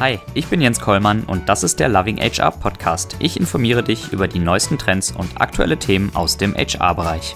[0.00, 3.16] Hi, ich bin Jens Kollmann und das ist der Loving HR Podcast.
[3.18, 7.34] Ich informiere dich über die neuesten Trends und aktuelle Themen aus dem HR-Bereich.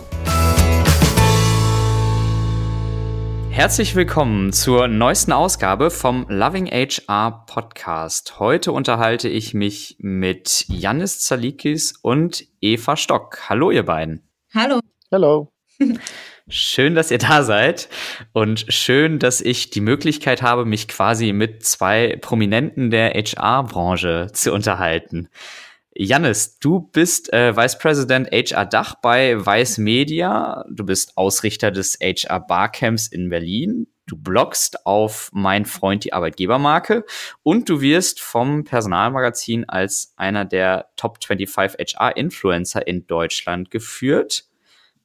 [3.50, 8.38] Herzlich willkommen zur neuesten Ausgabe vom Loving HR Podcast.
[8.38, 13.40] Heute unterhalte ich mich mit Janis Zalikis und Eva Stock.
[13.48, 14.30] Hallo, ihr beiden.
[14.54, 14.78] Hallo.
[15.10, 15.52] Hallo.
[16.54, 17.88] Schön, dass ihr da seid
[18.34, 24.52] und schön, dass ich die Möglichkeit habe, mich quasi mit zwei Prominenten der HR-Branche zu
[24.52, 25.30] unterhalten.
[25.94, 30.66] Jannis, du bist äh, Vice President HR Dach bei Weiß Media.
[30.70, 33.86] Du bist Ausrichter des HR Barcamps in Berlin.
[34.06, 37.06] Du bloggst auf Mein Freund die Arbeitgebermarke
[37.42, 44.51] und du wirst vom Personalmagazin als einer der Top 25 HR Influencer in Deutschland geführt.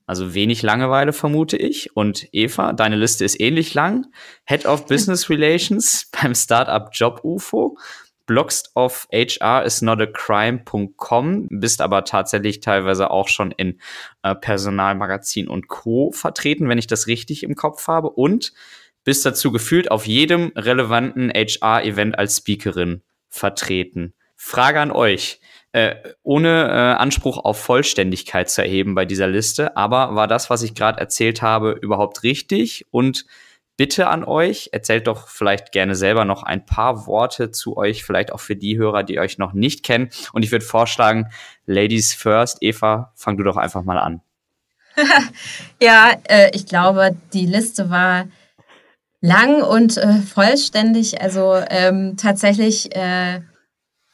[0.07, 1.95] Also wenig Langeweile vermute ich.
[1.95, 4.07] Und Eva, deine Liste ist ähnlich lang.
[4.45, 7.77] Head of Business Relations beim Startup Job UFO.
[8.25, 13.79] Bloggst auf HR is not a crime.com, bist aber tatsächlich teilweise auch schon in
[14.21, 16.11] äh, Personalmagazin und Co.
[16.11, 18.09] vertreten, wenn ich das richtig im Kopf habe.
[18.09, 18.51] Und
[19.05, 24.13] bist dazu gefühlt auf jedem relevanten HR-Event als Speakerin vertreten.
[24.35, 25.39] Frage an euch.
[25.77, 29.77] Äh, ohne äh, Anspruch auf Vollständigkeit zu erheben bei dieser Liste.
[29.77, 32.87] Aber war das, was ich gerade erzählt habe, überhaupt richtig?
[32.89, 33.27] Und
[33.77, 38.31] bitte an euch, erzählt doch vielleicht gerne selber noch ein paar Worte zu euch, vielleicht
[38.31, 40.09] auch für die Hörer, die euch noch nicht kennen.
[40.33, 41.29] Und ich würde vorschlagen,
[41.67, 42.57] Ladies first.
[42.61, 44.21] Eva, fang du doch einfach mal an.
[45.79, 48.25] ja, äh, ich glaube, die Liste war
[49.21, 51.21] lang und äh, vollständig.
[51.21, 53.41] Also ähm, tatsächlich äh,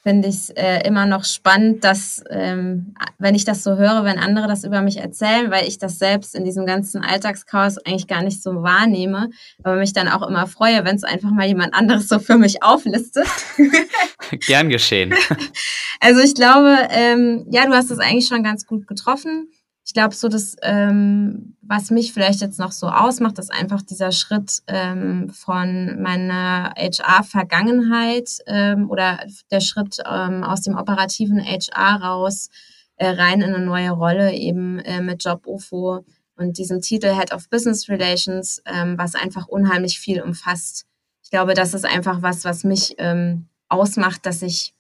[0.04, 4.20] finde ich es äh, immer noch spannend, dass, ähm, wenn ich das so höre, wenn
[4.20, 8.22] andere das über mich erzählen, weil ich das selbst in diesem ganzen Alltagschaos eigentlich gar
[8.22, 9.30] nicht so wahrnehme,
[9.64, 12.62] aber mich dann auch immer freue, wenn es einfach mal jemand anderes so für mich
[12.64, 13.28] auflistet.
[14.46, 15.14] Gern geschehen.
[16.06, 19.48] Also ich glaube, ähm, ja, du hast es eigentlich schon ganz gut getroffen
[19.94, 24.12] ich glaube, so das, ähm, was mich vielleicht jetzt noch so ausmacht, ist einfach dieser
[24.12, 29.20] Schritt ähm, von meiner HR-Vergangenheit ähm, oder
[29.52, 32.50] der Schritt ähm, aus dem operativen HR raus
[32.96, 36.04] äh, rein in eine neue Rolle, eben äh, mit Job UFO
[36.38, 40.88] und diesem Titel Head of Business Relations, ähm, was einfach unheimlich viel umfasst.
[41.24, 44.74] Ich glaube, das ist einfach was, was mich ähm, ausmacht, dass ich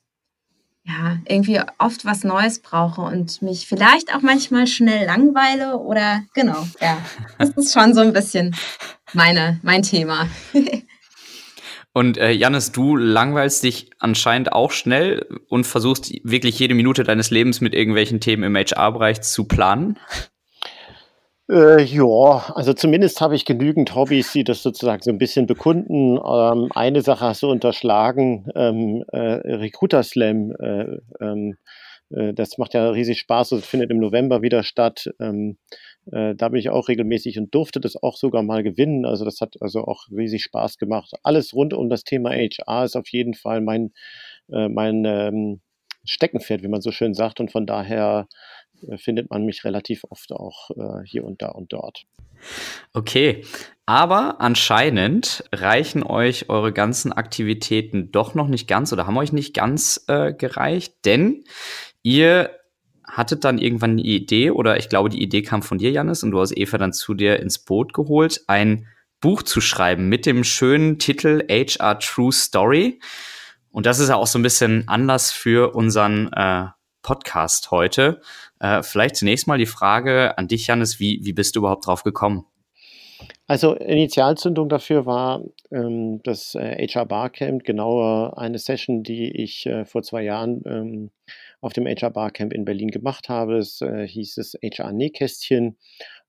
[0.85, 6.67] ja, irgendwie oft was Neues brauche und mich vielleicht auch manchmal schnell langweile oder genau,
[6.81, 6.97] ja.
[7.37, 8.55] Das ist schon so ein bisschen
[9.13, 10.27] meine, mein Thema.
[11.95, 17.29] Und äh, Janis, du langweilst dich anscheinend auch schnell und versuchst wirklich jede Minute deines
[17.29, 19.99] Lebens mit irgendwelchen Themen im HR-Bereich zu planen.
[21.49, 26.17] Äh, ja, also zumindest habe ich genügend Hobbys, die das sozusagen so ein bisschen bekunden.
[26.17, 29.17] Ähm, eine Sache hast du unterschlagen, ähm, äh,
[29.57, 30.51] Recruiter Slam.
[30.59, 31.57] Äh, ähm,
[32.11, 35.09] äh, das macht ja riesig Spaß, das findet im November wieder statt.
[35.19, 35.57] Ähm,
[36.11, 39.05] äh, da bin ich auch regelmäßig und durfte das auch sogar mal gewinnen.
[39.05, 41.11] Also das hat also auch riesig Spaß gemacht.
[41.23, 43.91] Alles rund um das Thema HR ist auf jeden Fall mein,
[44.51, 45.61] äh, mein ähm,
[46.05, 47.39] Steckenpferd, wie man so schön sagt.
[47.41, 48.27] Und von daher
[48.97, 52.05] findet man mich relativ oft auch äh, hier und da und dort.
[52.93, 53.45] Okay,
[53.85, 59.53] aber anscheinend reichen euch eure ganzen Aktivitäten doch noch nicht ganz oder haben euch nicht
[59.53, 61.43] ganz äh, gereicht, denn
[62.01, 62.51] ihr
[63.05, 66.31] hattet dann irgendwann eine Idee oder ich glaube, die Idee kam von dir, Janis, und
[66.31, 68.87] du hast Eva dann zu dir ins Boot geholt, ein
[69.21, 72.99] Buch zu schreiben mit dem schönen Titel HR True Story.
[73.71, 76.65] Und das ist ja auch so ein bisschen Anlass für unseren äh,
[77.03, 78.21] Podcast heute.
[78.59, 82.03] Äh, vielleicht zunächst mal die Frage an dich, Janis, wie, wie bist du überhaupt drauf
[82.03, 82.45] gekommen?
[83.45, 89.85] Also Initialzündung dafür war ähm, das äh, HR Barcamp, genauer eine Session, die ich äh,
[89.85, 91.11] vor zwei Jahren ähm,
[91.61, 93.57] auf dem HR Barcamp in Berlin gemacht habe.
[93.57, 95.77] Es äh, hieß es HR Nähkästchen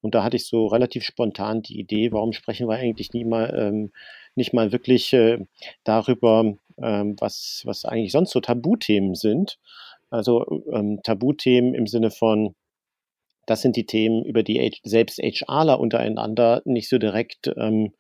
[0.01, 3.55] und da hatte ich so relativ spontan die Idee, warum sprechen wir eigentlich nie mal,
[3.57, 3.93] ähm,
[4.35, 5.39] nicht mal wirklich äh,
[5.83, 9.59] darüber, ähm, was, was eigentlich sonst so Tabuthemen sind.
[10.11, 12.55] Also ähm, Tabuthemen im Sinne von,
[13.47, 17.93] das sind die Themen, über die selbst HRler untereinander nicht so direkt ähm,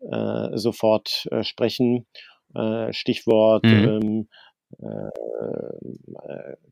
[0.00, 2.06] äh, sofort äh, sprechen.
[2.54, 3.88] Äh, Stichwort mhm.
[3.88, 4.28] ähm,
[4.78, 5.10] äh,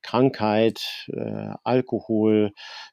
[0.03, 2.53] Krankheit, äh, Alkohol,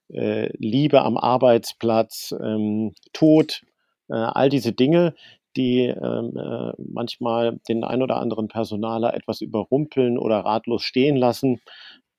[0.10, 3.62] äh, Liebe am Arbeitsplatz, ähm, Tod,
[4.10, 5.16] all diese Dinge,
[5.58, 11.60] die ähm, äh, manchmal den ein oder anderen Personaler etwas überrumpeln oder ratlos stehen lassen,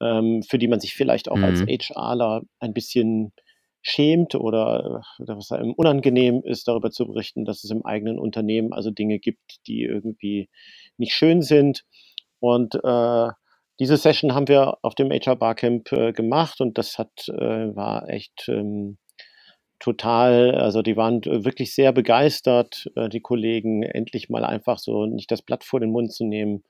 [0.00, 1.44] ähm, für die man sich vielleicht auch mhm.
[1.44, 3.32] als HRler ein bisschen
[3.82, 8.72] schämt oder äh, was einem unangenehm ist, darüber zu berichten, dass es im eigenen Unternehmen
[8.72, 10.48] also Dinge gibt, die irgendwie
[10.96, 11.84] nicht schön sind.
[12.40, 13.28] Und äh,
[13.80, 18.08] diese Session haben wir auf dem HR Barcamp äh, gemacht und das hat äh, war
[18.08, 18.98] echt ähm,
[19.78, 25.30] total, also die waren wirklich sehr begeistert, äh, die Kollegen, endlich mal einfach so nicht
[25.30, 26.64] das Blatt vor den Mund zu nehmen.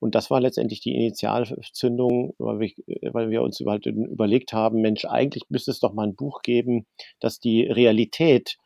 [0.00, 2.72] Und das war letztendlich die Initialzündung, weil wir,
[3.12, 6.86] weil wir uns überlegt haben, Mensch, eigentlich müsste es doch mal ein Buch geben,
[7.20, 8.56] das die Realität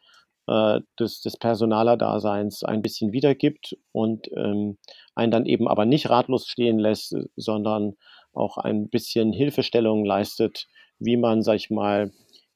[0.46, 4.78] äh, des, des Personalerdaseins ein bisschen wiedergibt und ähm,
[5.14, 7.96] einen dann eben aber nicht ratlos stehen lässt, sondern
[8.32, 10.68] auch ein bisschen Hilfestellung leistet,
[10.98, 12.12] wie man, sag ich mal,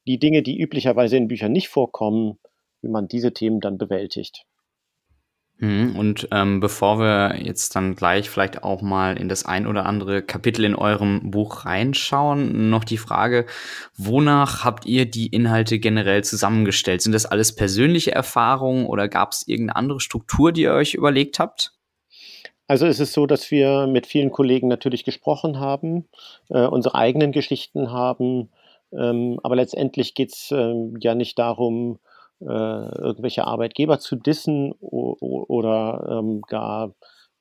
[0.07, 2.39] die Dinge, die üblicherweise in Büchern nicht vorkommen,
[2.81, 4.45] wie man diese Themen dann bewältigt.
[5.61, 9.85] Mhm, und ähm, bevor wir jetzt dann gleich vielleicht auch mal in das ein oder
[9.85, 13.45] andere Kapitel in eurem Buch reinschauen, noch die Frage,
[13.95, 17.03] wonach habt ihr die Inhalte generell zusammengestellt?
[17.03, 21.37] Sind das alles persönliche Erfahrungen oder gab es irgendeine andere Struktur, die ihr euch überlegt
[21.37, 21.73] habt?
[22.67, 26.07] Also es ist so, dass wir mit vielen Kollegen natürlich gesprochen haben,
[26.49, 28.49] äh, unsere eigenen Geschichten haben,
[28.97, 31.99] ähm, aber letztendlich geht es ähm, ja nicht darum,
[32.41, 36.93] äh, irgendwelche Arbeitgeber zu dissen oder ähm, gar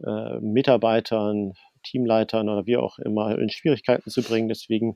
[0.05, 4.49] äh, Mitarbeitern, Teamleitern oder wie auch immer in Schwierigkeiten zu bringen.
[4.49, 4.95] Deswegen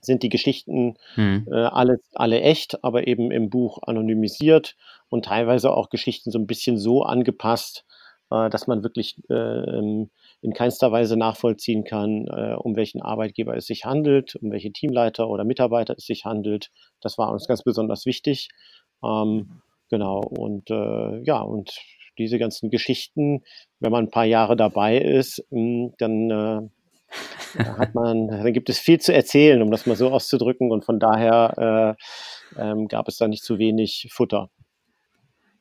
[0.00, 1.46] sind die Geschichten hm.
[1.50, 4.76] äh, alle, alle echt, aber eben im Buch anonymisiert
[5.08, 7.84] und teilweise auch Geschichten so ein bisschen so angepasst,
[8.30, 9.78] äh, dass man wirklich äh,
[10.42, 15.28] in keinster Weise nachvollziehen kann, äh, um welchen Arbeitgeber es sich handelt, um welche Teamleiter
[15.28, 16.70] oder Mitarbeiter es sich handelt.
[17.00, 18.48] Das war uns ganz besonders wichtig.
[19.04, 21.76] Ähm, genau, und äh, ja, und
[22.18, 23.42] diese ganzen Geschichten,
[23.78, 26.68] wenn man ein paar Jahre dabei ist, mh, hm, dann äh,
[27.64, 30.70] hat man, dann gibt es viel zu erzählen, um das mal so auszudrücken.
[30.70, 31.96] Und von daher
[32.56, 34.50] äh, ähm, gab es da nicht zu wenig Futter.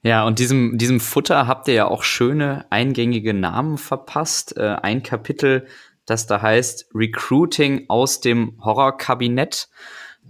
[0.02, 4.56] Ja, und diesem, diesem Futter habt ihr ja auch schöne eingängige Namen verpasst.
[4.58, 5.68] Äh, ein Kapitel,
[6.06, 9.68] das da heißt Recruiting aus dem Horrorkabinett.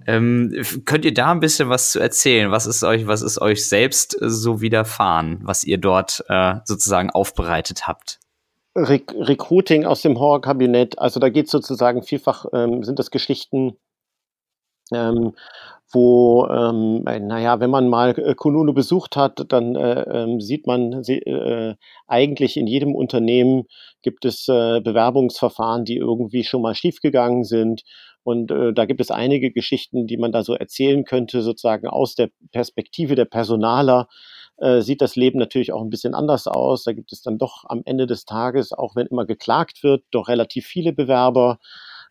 [0.07, 2.51] Ähm, könnt ihr da ein bisschen was zu erzählen?
[2.51, 7.87] Was ist euch, was ist euch selbst so widerfahren, was ihr dort äh, sozusagen aufbereitet
[7.87, 8.19] habt?
[8.75, 13.77] Re Recruiting aus dem Horrorkabinett, also da geht sozusagen vielfach, ähm, sind das Geschichten,
[14.91, 15.33] ähm,
[15.91, 20.67] wo, ähm, äh, naja, wenn man mal äh, Kununu besucht hat, dann äh, ähm, sieht
[20.67, 21.75] man äh,
[22.07, 23.63] eigentlich in jedem Unternehmen
[24.01, 27.83] gibt es äh, Bewerbungsverfahren, die irgendwie schon mal schiefgegangen sind.
[28.23, 32.15] Und äh, da gibt es einige Geschichten, die man da so erzählen könnte, sozusagen aus
[32.15, 34.07] der Perspektive der Personaler.
[34.57, 36.83] Äh, sieht das Leben natürlich auch ein bisschen anders aus.
[36.83, 40.27] Da gibt es dann doch am Ende des Tages, auch wenn immer geklagt wird, doch
[40.27, 41.59] relativ viele Bewerber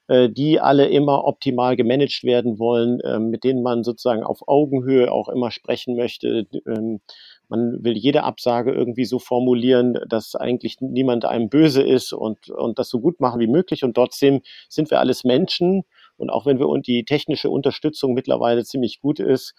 [0.08, 5.28] die alle immer optimal gemanagt werden wollen, ähm, mit denen man sozusagen auf Augenhöhe auch
[5.28, 6.46] immer sprechen möchte.
[6.66, 7.00] Ähm,
[7.48, 12.78] man will jede Absage irgendwie so formulieren, dass eigentlich niemand einem böse ist und, und
[12.78, 13.84] das so gut machen wie möglich.
[13.84, 15.84] Und trotzdem sind wir alles Menschen.
[16.16, 19.54] Und auch wenn wir und die technische Unterstützung mittlerweile ziemlich gut ist,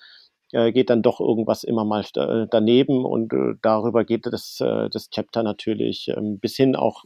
[0.51, 2.03] äh, geht dann doch irgendwas immer mal
[2.49, 3.05] daneben.
[3.05, 7.05] Und darüber geht das, das Chapter natürlich ähm, bis hin auch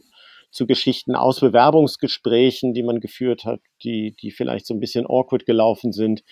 [0.54, 5.46] zu Geschichten aus Bewerbungsgesprächen, die man geführt hat, die, die vielleicht so ein bisschen awkward
[5.46, 6.22] gelaufen sind.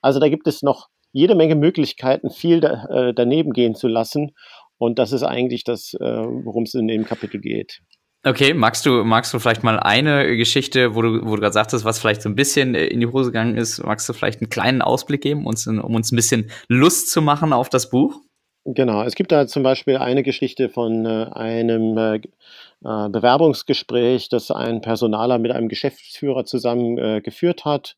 [0.00, 4.32] Also da gibt es noch jede Menge Möglichkeiten, viel da, äh, daneben gehen zu lassen.
[4.78, 7.80] Und das ist eigentlich das, äh, worum es in dem Kapitel geht.
[8.24, 11.84] Okay, magst du, magst du vielleicht mal eine Geschichte, wo du, wo du gerade sagtest,
[11.84, 14.82] was vielleicht so ein bisschen in die Hose gegangen ist, magst du vielleicht einen kleinen
[14.82, 18.20] Ausblick geben, uns, um uns ein bisschen Lust zu machen auf das Buch?
[18.68, 24.50] Genau, es gibt da zum Beispiel eine Geschichte von äh, einem äh, äh, Bewerbungsgespräch, das
[24.50, 27.96] ein Personaler mit einem Geschäftsführer zusammen äh, geführt hat.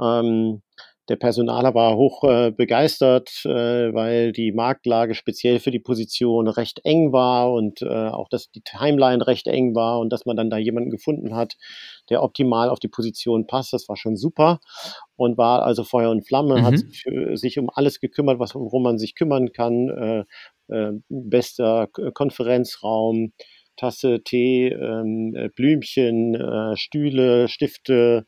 [0.00, 0.62] Ähm,
[1.08, 6.80] der Personaler war hoch äh, begeistert, äh, weil die Marktlage speziell für die Position recht
[6.84, 10.50] eng war und äh, auch, dass die Timeline recht eng war und dass man dann
[10.50, 11.56] da jemanden gefunden hat,
[12.10, 13.72] der optimal auf die Position passt.
[13.72, 14.60] Das war schon super
[15.16, 16.64] und war also Feuer und Flamme, mhm.
[16.64, 16.78] hat
[17.38, 19.88] sich um alles gekümmert, was, worum man sich kümmern kann.
[19.88, 20.24] Äh,
[20.68, 23.32] äh, bester Konferenzraum,
[23.76, 26.36] Tasse Tee, ähm, äh, Blümchen,
[26.74, 28.24] Stühle, Stifte,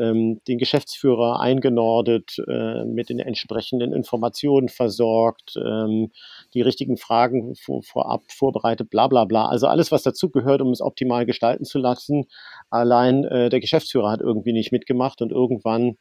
[0.00, 6.10] ähm, den Geschäftsführer eingenordet, äh, mit den entsprechenden Informationen versorgt, ähm,
[6.54, 9.46] die richtigen Fragen vor, vorab vorbereitet, bla bla bla.
[9.46, 12.26] Also alles, was dazugehört, um es optimal gestalten zu lassen.
[12.70, 15.96] Allein äh, der Geschäftsführer hat irgendwie nicht mitgemacht und irgendwann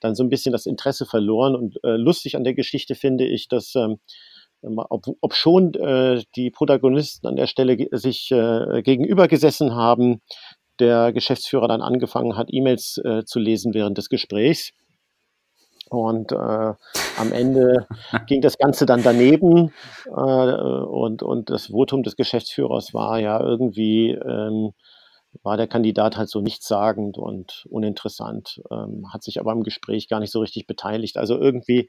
[0.00, 1.54] dann so ein bisschen das Interesse verloren.
[1.54, 3.98] Und äh, lustig an der Geschichte finde ich, dass ähm,
[4.62, 10.22] ob, ob schon äh, die Protagonisten an der Stelle sich äh, gegenüber haben,
[10.80, 14.72] der Geschäftsführer dann angefangen hat, E-Mails äh, zu lesen während des Gesprächs.
[15.88, 17.86] Und äh, am Ende
[18.26, 19.72] ging das Ganze dann daneben
[20.06, 24.72] äh, und, und das Votum des Geschäftsführers war ja irgendwie, ähm,
[25.42, 30.18] war der Kandidat halt so nichtssagend und uninteressant, ähm, hat sich aber im Gespräch gar
[30.18, 31.18] nicht so richtig beteiligt.
[31.18, 31.88] Also irgendwie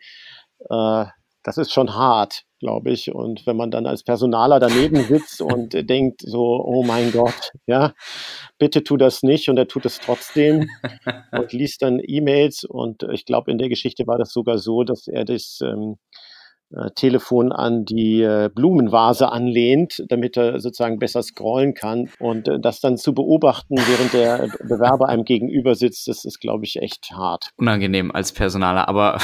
[0.70, 1.06] äh,
[1.48, 3.16] das ist schon hart, glaube ich.
[3.16, 7.94] Und wenn man dann als Personaler daneben sitzt und denkt so, oh mein Gott, ja,
[8.60, 10.70] bitte tu das nicht und er tut es trotzdem
[11.32, 15.08] und liest dann E-Mails und ich glaube, in der Geschichte war das sogar so, dass
[15.08, 15.96] er das ähm,
[16.72, 22.10] äh, Telefon an die äh, Blumenvase anlehnt, damit er sozusagen besser scrollen kann.
[22.20, 26.66] Und äh, das dann zu beobachten, während der Bewerber einem gegenüber sitzt, das ist, glaube
[26.66, 27.52] ich, echt hart.
[27.56, 29.18] Unangenehm als Personaler, aber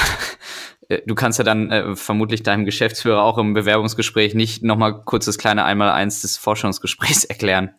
[1.06, 5.38] du kannst ja dann äh, vermutlich deinem Geschäftsführer auch im Bewerbungsgespräch nicht nochmal kurz das
[5.38, 7.74] kleine Einmaleins des Forschungsgesprächs erklären.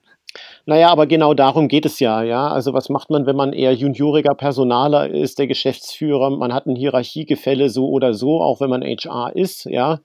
[0.66, 2.48] Naja, aber genau darum geht es ja, ja.
[2.48, 6.30] Also was macht man, wenn man eher junioriger Personaler ist, der Geschäftsführer?
[6.32, 10.00] Man hat ein Hierarchiegefälle so oder so, auch wenn man HR ist, ja.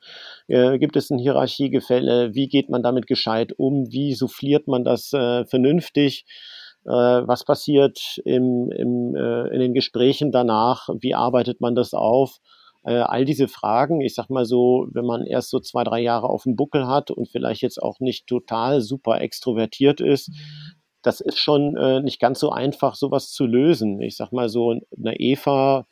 [0.49, 2.35] Äh, gibt es ein Hierarchiegefälle?
[2.35, 3.91] Wie geht man damit gescheit um?
[3.91, 6.27] Wie souffliert man das äh, vernünftig?
[6.85, 10.89] Äh, was passiert im, im, äh, in den Gesprächen danach?
[11.01, 12.39] Wie arbeitet man das auf?
[12.83, 16.29] Äh, all diese Fragen, ich sag mal so, wenn man erst so zwei, drei Jahre
[16.29, 20.31] auf dem Buckel hat und vielleicht jetzt auch nicht total super extrovertiert ist,
[21.03, 24.01] das ist schon äh, nicht ganz so einfach, sowas zu lösen.
[24.01, 25.87] Ich sag mal so, eine Eva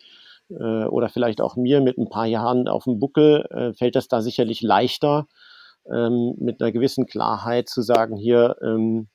[0.51, 4.09] äh, oder vielleicht auch mir mit ein paar Jahren auf dem Buckel äh, fällt das
[4.09, 5.27] da sicherlich leichter,
[5.91, 9.09] ähm, mit einer gewissen Klarheit zu sagen, hier, ähm,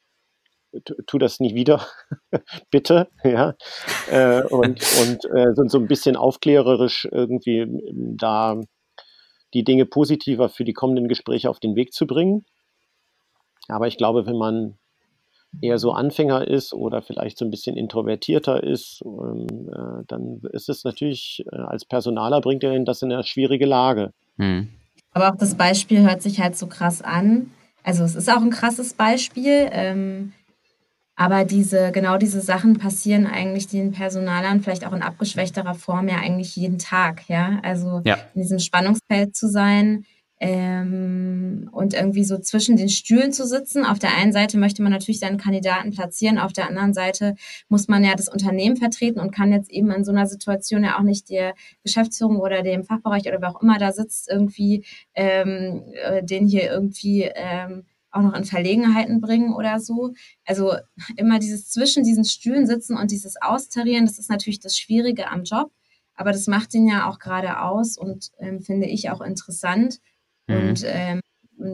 [1.08, 1.86] tu das nie wieder,
[2.72, 3.56] bitte, ja,
[4.12, 8.60] äh, und, und äh, sind so ein bisschen aufklärerisch irgendwie ähm, da
[9.54, 12.46] die Dinge positiver für die kommenden Gespräche auf den Weg zu bringen.
[13.68, 14.78] Aber ich glaube, wenn man
[15.62, 20.70] eher so Anfänger ist oder vielleicht so ein bisschen introvertierter ist, ähm, äh, dann ist
[20.70, 24.12] es natürlich äh, als Personaler bringt er das in eine schwierige Lage.
[24.38, 24.70] Hm.
[25.12, 27.52] Aber auch das Beispiel hört sich halt so krass an.
[27.84, 29.70] Also es ist auch ein krasses Beispiel.
[29.72, 30.34] Ähm,
[31.16, 36.18] aber diese, genau diese Sachen passieren eigentlich den Personalern vielleicht auch in abgeschwächterer Form ja
[36.18, 37.60] eigentlich jeden Tag, ja.
[37.62, 38.18] Also ja.
[38.34, 40.06] in diesem Spannungsfeld zu sein
[40.44, 43.86] ähm, und irgendwie so zwischen den Stühlen zu sitzen.
[43.86, 47.36] Auf der einen Seite möchte man natürlich seinen Kandidaten platzieren, auf der anderen Seite
[47.70, 50.98] muss man ja das Unternehmen vertreten und kann jetzt eben in so einer Situation ja
[50.98, 51.54] auch nicht der
[51.84, 56.70] Geschäftsführung oder dem Fachbereich oder wer auch immer da sitzt, irgendwie ähm, äh, den hier
[56.70, 60.14] irgendwie ähm, auch noch in Verlegenheiten bringen oder so.
[60.46, 60.76] Also
[61.18, 65.44] immer dieses zwischen diesen Stühlen sitzen und dieses Austarieren, das ist natürlich das Schwierige am
[65.44, 65.72] Job,
[66.16, 70.00] aber das macht ihn ja auch gerade aus und ähm, finde ich auch interessant.
[70.48, 70.56] Mhm.
[70.56, 71.20] Und ähm,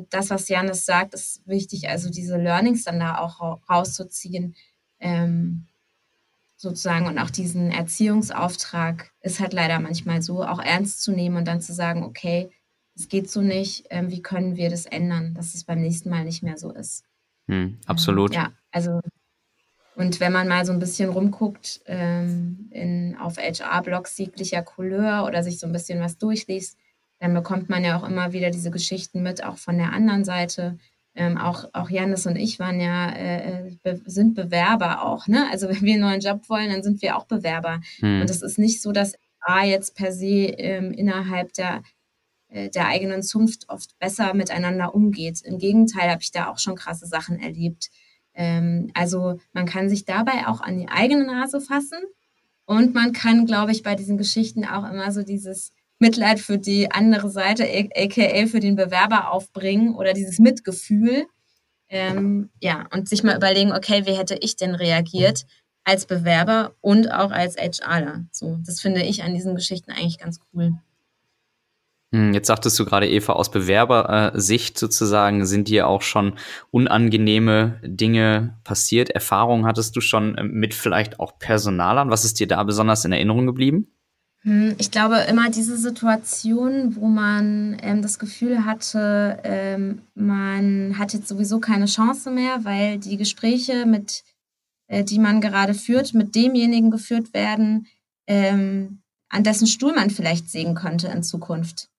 [0.10, 4.56] das, was Janis sagt, ist wichtig, also diese Learnings dann da auch rauszuziehen,
[5.00, 5.68] ähm,
[6.60, 11.48] sozusagen und auch diesen Erziehungsauftrag ist halt leider manchmal so, auch ernst zu nehmen und
[11.48, 12.52] dann zu sagen, okay,
[13.00, 16.26] es geht so nicht, ähm, wie können wir das ändern, dass es beim nächsten Mal
[16.26, 17.06] nicht mehr so ist.
[17.48, 18.36] Hm, absolut.
[18.36, 19.00] Ähm, ja, also
[19.96, 25.44] und wenn man mal so ein bisschen rumguckt ähm, in, auf HR-Blogs jeglicher Couleur oder
[25.44, 26.78] sich so ein bisschen was durchliest,
[27.20, 30.78] dann bekommt man ja auch immer wieder diese Geschichten mit, auch von der anderen Seite.
[31.16, 35.28] Ähm, auch, auch Janis und ich waren ja, äh, be sind Bewerber auch.
[35.28, 35.48] Ne?
[35.52, 37.82] Also wenn wir einen neuen Job wollen, dann sind wir auch Bewerber.
[38.00, 38.22] Hm.
[38.22, 41.82] Und es ist nicht so, dass A jetzt per se ähm, innerhalb der äh,
[42.50, 45.42] der eigenen Zunft oft besser miteinander umgeht.
[45.42, 47.90] Im Gegenteil habe ich da auch schon krasse Sachen erlebt.
[48.34, 52.00] Ähm, also man kann sich dabei auch an die eigene Nase fassen
[52.66, 56.92] und man kann, glaube ich, bei diesen Geschichten auch immer so dieses Mitleid für die
[56.92, 61.26] andere Seite, aka für den Bewerber aufbringen oder dieses Mitgefühl.
[61.90, 65.46] Ähm, ja, und sich mal überlegen, okay, wie hätte ich denn reagiert
[65.84, 68.26] als Bewerber und auch als HRler?
[68.32, 70.74] So, das finde ich an diesen Geschichten eigentlich ganz cool.
[72.12, 76.34] Hm, jetzt sagtest du gerade, Eva, aus Bewerbersicht sozusagen sind dir auch schon
[76.72, 79.12] unangenehme Dinge passiert.
[79.12, 82.10] Erfahrungen hattest du schon ähm, mit vielleicht auch Personalern?
[82.10, 83.88] Was ist dir da besonders in Erinnerung geblieben?
[84.42, 91.14] Hm, ich glaube immer diese Situation, wo man ähm, das Gefühl hatte, ähm, man hat
[91.14, 94.24] jetzt sowieso keine Chance mehr, weil die Gespräche, mit,
[94.88, 97.86] äh, die man gerade führt, mit demjenigen geführt werden,
[98.26, 101.90] ähm, an dessen Stuhl man vielleicht sägen könnte in Zukunft.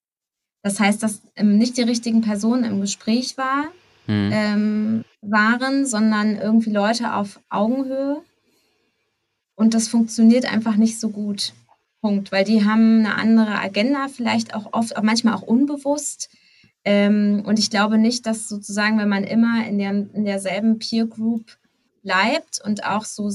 [0.63, 3.65] Das heißt, dass ähm, nicht die richtigen Personen im Gespräch war,
[4.07, 4.31] mhm.
[4.33, 8.23] ähm, waren, sondern irgendwie Leute auf Augenhöhe.
[9.55, 11.53] Und das funktioniert einfach nicht so gut.
[12.01, 12.33] Punkt.
[12.33, 16.31] Weil die haben eine andere Agenda, vielleicht auch oft, auch manchmal auch unbewusst.
[16.85, 21.07] Ähm, und ich glaube nicht, dass sozusagen, wenn man immer in, der, in derselben Peer
[21.07, 21.59] Group
[22.03, 23.31] bleibt und auch so,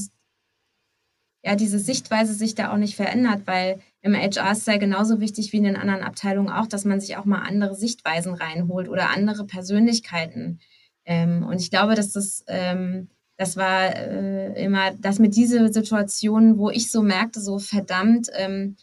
[1.43, 5.19] ja, diese Sichtweise sich da auch nicht verändert, weil im HR ist es ja genauso
[5.19, 8.87] wichtig wie in den anderen Abteilungen auch, dass man sich auch mal andere Sichtweisen reinholt
[8.87, 10.59] oder andere Persönlichkeiten.
[11.05, 16.59] Ähm, und ich glaube, dass das, ähm, das war äh, immer, dass mit diese Situationen,
[16.59, 18.75] wo ich so merkte, so verdammt, ähm,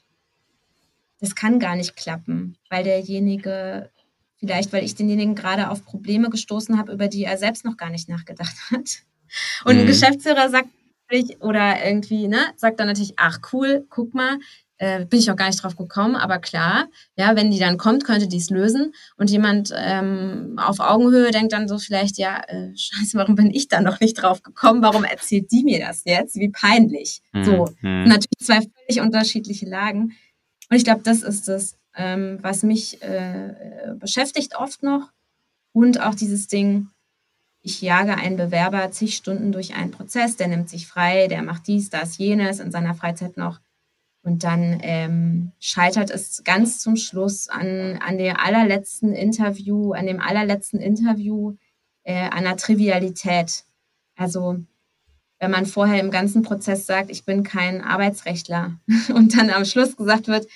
[1.21, 3.91] das kann gar nicht klappen, weil derjenige
[4.39, 7.91] vielleicht, weil ich denjenigen gerade auf Probleme gestoßen habe, über die er selbst noch gar
[7.91, 9.05] nicht nachgedacht hat.
[9.65, 9.83] Und mhm.
[9.83, 10.69] ein Geschäftsführer sagt
[11.41, 14.39] oder irgendwie, ne, sagt dann natürlich, ach cool, guck mal,
[14.83, 18.05] äh, bin ich auch gar nicht drauf gekommen, aber klar, ja, wenn die dann kommt,
[18.05, 18.93] könnte die es lösen.
[19.17, 23.69] Und jemand ähm, auf Augenhöhe denkt dann so vielleicht, ja, äh, scheiße, warum bin ich
[23.69, 24.83] da noch nicht drauf gekommen?
[24.83, 26.35] Warum erzählt die mir das jetzt?
[26.35, 27.23] Wie peinlich.
[27.33, 27.45] Mhm.
[27.45, 28.09] So, mhm.
[28.09, 30.17] natürlich zwei völlig unterschiedliche Lagen.
[30.69, 35.11] Und ich glaube, das ist es, ähm, was mich äh, beschäftigt oft noch.
[35.73, 36.89] Und auch dieses Ding,
[37.61, 41.69] ich jage einen Bewerber zig Stunden durch einen Prozess, der nimmt sich frei, der macht
[41.69, 43.61] dies, das, jenes in seiner Freizeit noch.
[44.23, 50.21] Und dann ähm, scheitert es ganz zum Schluss an, an dem allerletzten Interview, an dem
[50.21, 51.57] allerletzten Interview
[52.05, 53.65] äh, der Trivialität.
[54.17, 54.59] Also
[55.41, 58.79] wenn man vorher im ganzen Prozess sagt, ich bin kein Arbeitsrechtler
[59.15, 60.47] und dann am Schluss gesagt wird,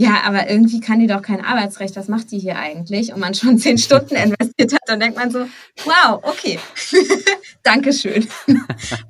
[0.00, 3.12] ja, aber irgendwie kann die doch kein Arbeitsrecht, was macht die hier eigentlich?
[3.12, 5.40] Und man schon zehn Stunden investiert hat, dann denkt man so,
[5.84, 6.60] wow, okay,
[7.64, 8.28] Dankeschön.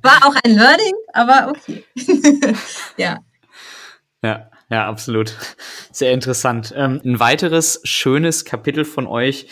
[0.01, 1.83] War auch ein Learning, aber okay.
[2.97, 3.19] ja.
[4.23, 5.35] Ja, ja, absolut.
[5.91, 6.73] Sehr interessant.
[6.75, 9.47] Ähm, ein weiteres schönes Kapitel von euch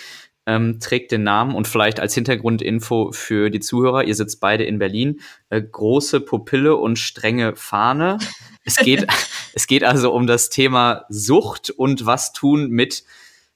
[0.45, 4.79] ähm, trägt den Namen und vielleicht als Hintergrundinfo für die Zuhörer, ihr sitzt beide in
[4.79, 5.19] Berlin,
[5.49, 8.17] äh, große Pupille und strenge Fahne.
[8.63, 9.07] Es geht,
[9.53, 13.03] es geht also um das Thema Sucht und was tun mit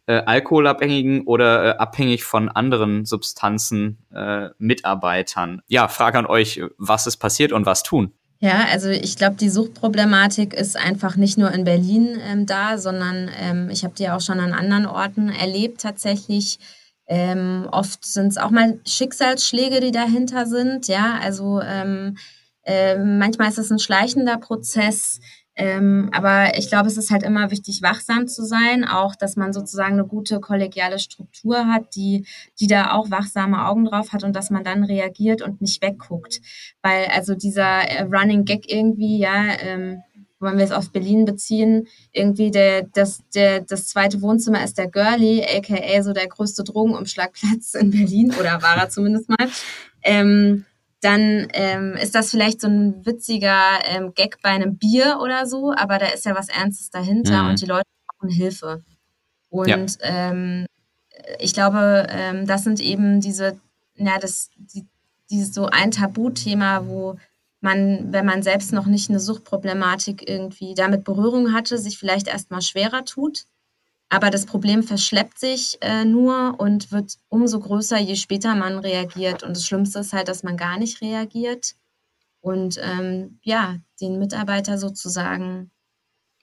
[0.07, 5.61] äh, alkoholabhängigen oder äh, abhängig von anderen Substanzen äh, Mitarbeitern.
[5.67, 8.11] Ja, Frage an euch, was ist passiert und was tun?
[8.43, 13.29] Ja, also ich glaube, die Suchtproblematik ist einfach nicht nur in Berlin ähm, da, sondern
[13.39, 16.57] ähm, ich habe die auch schon an anderen Orten erlebt tatsächlich.
[17.05, 20.87] Ähm, oft sind es auch mal Schicksalsschläge, die dahinter sind.
[20.87, 22.17] Ja, also ähm,
[22.63, 25.19] äh, manchmal ist es ein schleichender Prozess.
[25.61, 29.53] Ähm, aber ich glaube, es ist halt immer wichtig, wachsam zu sein, auch, dass man
[29.53, 32.25] sozusagen eine gute kollegiale Struktur hat, die,
[32.59, 36.41] die da auch wachsame Augen drauf hat und dass man dann reagiert und nicht wegguckt.
[36.81, 40.01] Weil also dieser äh, Running Gag irgendwie, ja, ähm,
[40.39, 44.89] wenn wir es auf Berlin beziehen, irgendwie der, das, der, das zweite Wohnzimmer ist der
[44.89, 49.47] Girlie, aka so der größte Drogenumschlagplatz in Berlin, oder war er zumindest mal.
[50.01, 50.65] Ähm,
[51.01, 55.73] dann ähm, ist das vielleicht so ein witziger ähm, Gag bei einem Bier oder so,
[55.75, 57.49] aber da ist ja was Ernstes dahinter mhm.
[57.49, 58.83] und die Leute brauchen Hilfe.
[59.49, 59.77] Und ja.
[60.03, 60.65] ähm,
[61.39, 63.59] ich glaube, ähm, das sind eben diese,
[63.95, 64.85] ja, das, die,
[65.29, 67.17] dieses so ein Tabuthema, wo
[67.61, 72.61] man, wenn man selbst noch nicht eine Suchtproblematik irgendwie damit Berührung hatte, sich vielleicht erstmal
[72.61, 73.45] schwerer tut.
[74.13, 79.41] Aber das Problem verschleppt sich äh, nur und wird umso größer, je später man reagiert.
[79.41, 81.75] Und das Schlimmste ist halt, dass man gar nicht reagiert
[82.41, 85.71] und ähm, ja, den Mitarbeiter sozusagen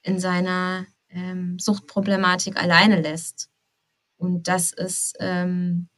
[0.03, 3.51] in seiner ähm, Suchtproblematik alleine lässt.
[4.17, 5.89] Und das ist, ähm,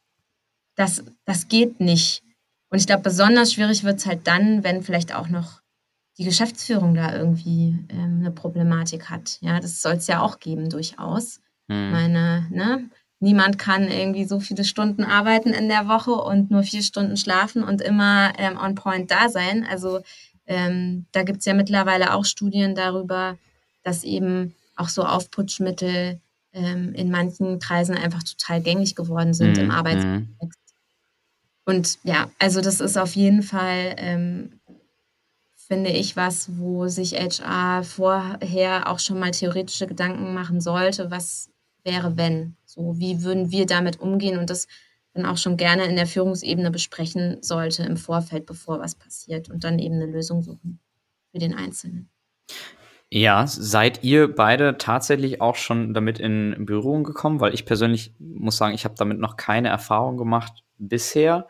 [0.74, 2.24] das, das geht nicht.
[2.70, 5.62] Und ich glaube, besonders schwierig wird es halt dann, wenn vielleicht auch noch
[6.18, 9.38] die Geschäftsführung da irgendwie ähm, eine Problematik hat.
[9.40, 11.40] Ja, das soll es ja auch geben, durchaus.
[11.70, 11.90] Mhm.
[11.90, 12.90] Meine, ne?
[13.22, 17.62] Niemand kann irgendwie so viele Stunden arbeiten in der Woche und nur vier Stunden schlafen
[17.62, 19.66] und immer ähm, on point da sein.
[19.70, 20.00] Also
[20.46, 23.36] ähm, da gibt es ja mittlerweile auch Studien darüber,
[23.82, 26.18] dass eben auch so Aufputschmittel
[26.52, 29.64] ähm, in manchen Kreisen einfach total gängig geworden sind mhm.
[29.64, 30.58] im Arbeitskontext.
[31.66, 34.60] Und ja, also das ist auf jeden Fall, ähm,
[35.54, 41.49] finde ich, was, wo sich HR vorher auch schon mal theoretische Gedanken machen sollte, was
[41.84, 42.56] wäre, wenn.
[42.64, 44.66] So, wie würden wir damit umgehen und das
[45.12, 49.64] dann auch schon gerne in der Führungsebene besprechen sollte im Vorfeld, bevor was passiert und
[49.64, 50.78] dann eben eine Lösung suchen
[51.32, 52.08] für den Einzelnen.
[53.12, 57.40] Ja, seid ihr beide tatsächlich auch schon damit in Berührung gekommen?
[57.40, 61.48] Weil ich persönlich muss sagen, ich habe damit noch keine Erfahrung gemacht bisher.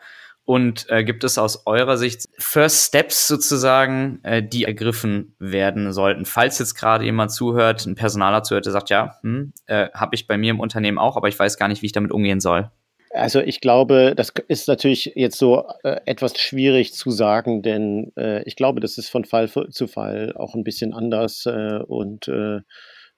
[0.51, 6.25] Und äh, gibt es aus eurer Sicht First Steps sozusagen, äh, die ergriffen werden sollten?
[6.25, 10.27] Falls jetzt gerade jemand zuhört, ein Personaler zuhört, der sagt, ja, hm, äh, habe ich
[10.27, 12.69] bei mir im Unternehmen auch, aber ich weiß gar nicht, wie ich damit umgehen soll.
[13.11, 18.43] Also ich glaube, das ist natürlich jetzt so äh, etwas schwierig zu sagen, denn äh,
[18.43, 22.59] ich glaube, das ist von Fall zu Fall auch ein bisschen anders äh, und äh,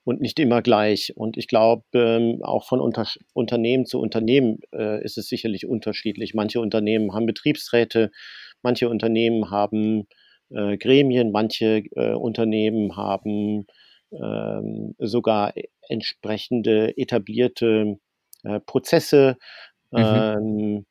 [0.04, 1.14] und nicht immer gleich.
[1.16, 6.34] Und ich glaube, ähm, auch von Unter Unternehmen zu Unternehmen äh, ist es sicherlich unterschiedlich.
[6.34, 8.12] Manche Unternehmen haben Betriebsräte,
[8.62, 10.08] manche Unternehmen haben
[10.50, 13.66] äh, Gremien, manche äh, Unternehmen haben
[14.12, 15.54] ähm, sogar
[15.88, 17.98] entsprechende etablierte
[18.44, 19.38] äh, Prozesse.
[19.92, 20.00] Mhm.
[20.00, 20.86] Ähm,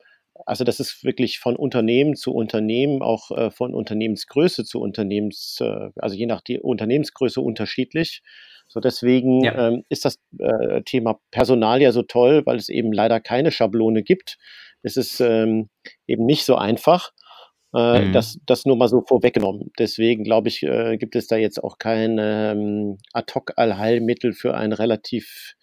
[0.46, 5.90] also das ist wirklich von Unternehmen zu Unternehmen, auch äh, von Unternehmensgröße zu Unternehmens, äh,
[5.96, 8.22] also je nach die Unternehmensgröße unterschiedlich.
[8.68, 9.68] So deswegen ja.
[9.68, 14.02] ähm, ist das äh, Thema Personal ja so toll, weil es eben leider keine Schablone
[14.02, 14.38] gibt.
[14.82, 15.68] Es ist ähm,
[16.06, 17.12] eben nicht so einfach.
[17.74, 18.12] Äh, mhm.
[18.12, 19.72] das, das nur mal so vorweggenommen.
[19.78, 25.54] Deswegen glaube ich, äh, gibt es da jetzt auch kein ähm, Ad-Hoc-Allheilmittel für ein relativ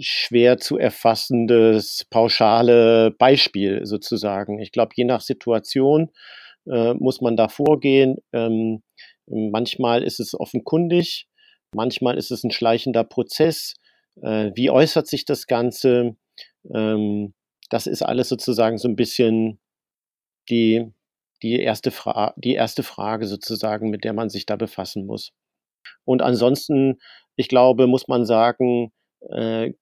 [0.00, 4.58] schwer zu erfassendes, pauschale Beispiel sozusagen.
[4.60, 6.10] Ich glaube, je nach Situation
[6.68, 8.16] äh, muss man da vorgehen.
[8.32, 8.82] Ähm,
[9.26, 11.27] manchmal ist es offenkundig,
[11.74, 13.74] manchmal ist es ein schleichender Prozess.
[14.22, 16.16] Äh, wie äußert sich das Ganze?
[16.74, 17.34] Ähm,
[17.70, 19.60] das ist alles sozusagen so ein bisschen
[20.48, 20.86] die,
[21.42, 25.32] die, erste Fra die erste Frage sozusagen, mit der man sich da befassen muss.
[26.04, 26.98] Und ansonsten,
[27.36, 28.92] ich glaube, muss man sagen,
[29.30, 29.72] äh,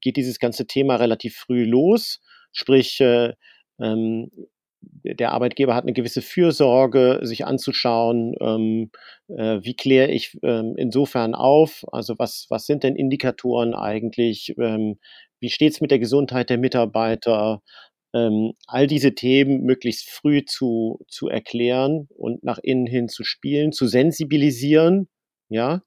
[0.00, 2.20] geht dieses ganze Thema relativ früh los.
[2.52, 3.34] Sprich, äh,
[3.80, 4.30] ähm,
[4.82, 8.90] der Arbeitgeber hat eine gewisse Fürsorge, sich anzuschauen, ähm,
[9.28, 14.98] äh, wie kläre ich ähm, insofern auf, also was, was sind denn Indikatoren eigentlich, ähm,
[15.40, 17.62] wie steht es mit der Gesundheit der Mitarbeiter,
[18.12, 23.72] ähm, all diese Themen möglichst früh zu, zu erklären und nach innen hin zu spielen,
[23.72, 25.08] zu sensibilisieren,
[25.48, 25.82] ja,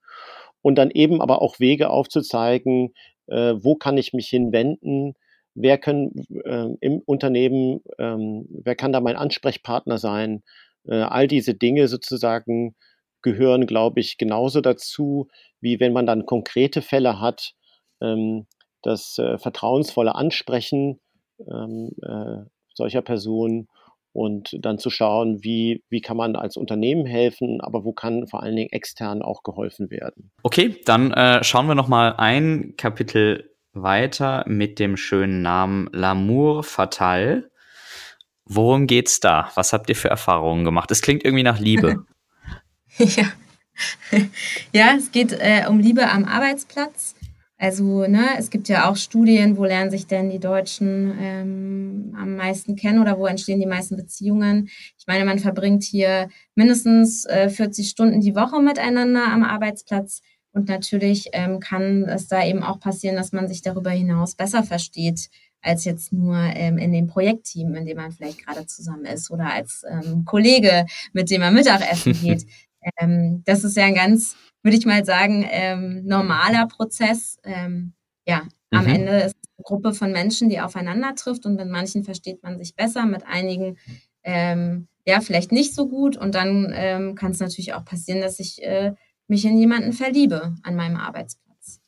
[0.62, 2.94] und dann eben aber auch Wege aufzuzeigen,
[3.28, 5.16] äh, wo kann ich mich hinwenden,
[5.56, 6.12] wer können
[6.46, 10.44] äh, im Unternehmen, ähm, wer kann da mein Ansprechpartner sein,
[10.88, 12.76] äh, all diese Dinge sozusagen
[13.22, 15.28] gehören, glaube ich, genauso dazu,
[15.62, 17.54] wie wenn man dann konkrete Fälle hat,
[18.02, 18.48] ähm,
[18.82, 21.00] das äh, vertrauensvolle Ansprechen
[21.40, 23.68] ähm, äh, solcher Personen
[24.12, 28.44] und dann zu schauen, wie, wie kann man als Unternehmen helfen, aber wo kann vor
[28.44, 30.32] allen Dingen extern auch geholfen werden.
[30.44, 36.64] Okay, dann äh, schauen wir noch mal ein Kapitel weiter mit dem schönen Namen L'amour
[36.64, 37.50] fatal.
[38.46, 39.52] Worum geht's da?
[39.56, 40.92] Was habt ihr für Erfahrungen gemacht?
[40.92, 42.06] Es klingt irgendwie nach Liebe.
[42.98, 43.26] ja.
[44.72, 47.16] ja, es geht äh, um Liebe am Arbeitsplatz.
[47.58, 52.36] Also, ne, es gibt ja auch Studien, wo lernen sich denn die Deutschen ähm, am
[52.36, 54.68] meisten kennen oder wo entstehen die meisten Beziehungen.
[54.98, 60.22] Ich meine, man verbringt hier mindestens äh, 40 Stunden die Woche miteinander am Arbeitsplatz.
[60.54, 64.64] Und natürlich ähm, kann es da eben auch passieren, dass man sich darüber hinaus besser
[64.64, 65.30] versteht,
[65.62, 69.52] als jetzt nur ähm, in dem Projektteam, in dem man vielleicht gerade zusammen ist oder
[69.52, 72.46] als ähm, Kollege, mit dem man Mittagessen geht.
[73.00, 74.36] ähm, das ist ja ein ganz
[74.66, 77.38] würde ich mal sagen, ähm, normaler Prozess.
[77.44, 77.92] Ähm,
[78.26, 78.78] ja, mhm.
[78.78, 82.42] am Ende ist es eine Gruppe von Menschen, die aufeinander trifft und mit manchen versteht
[82.44, 83.78] man sich besser, mit einigen
[84.26, 88.94] ja vielleicht nicht so gut und dann kann es natürlich auch passieren, dass ich äh,
[89.34, 91.82] mich in jemanden verliebe an meinem Arbeitsplatz.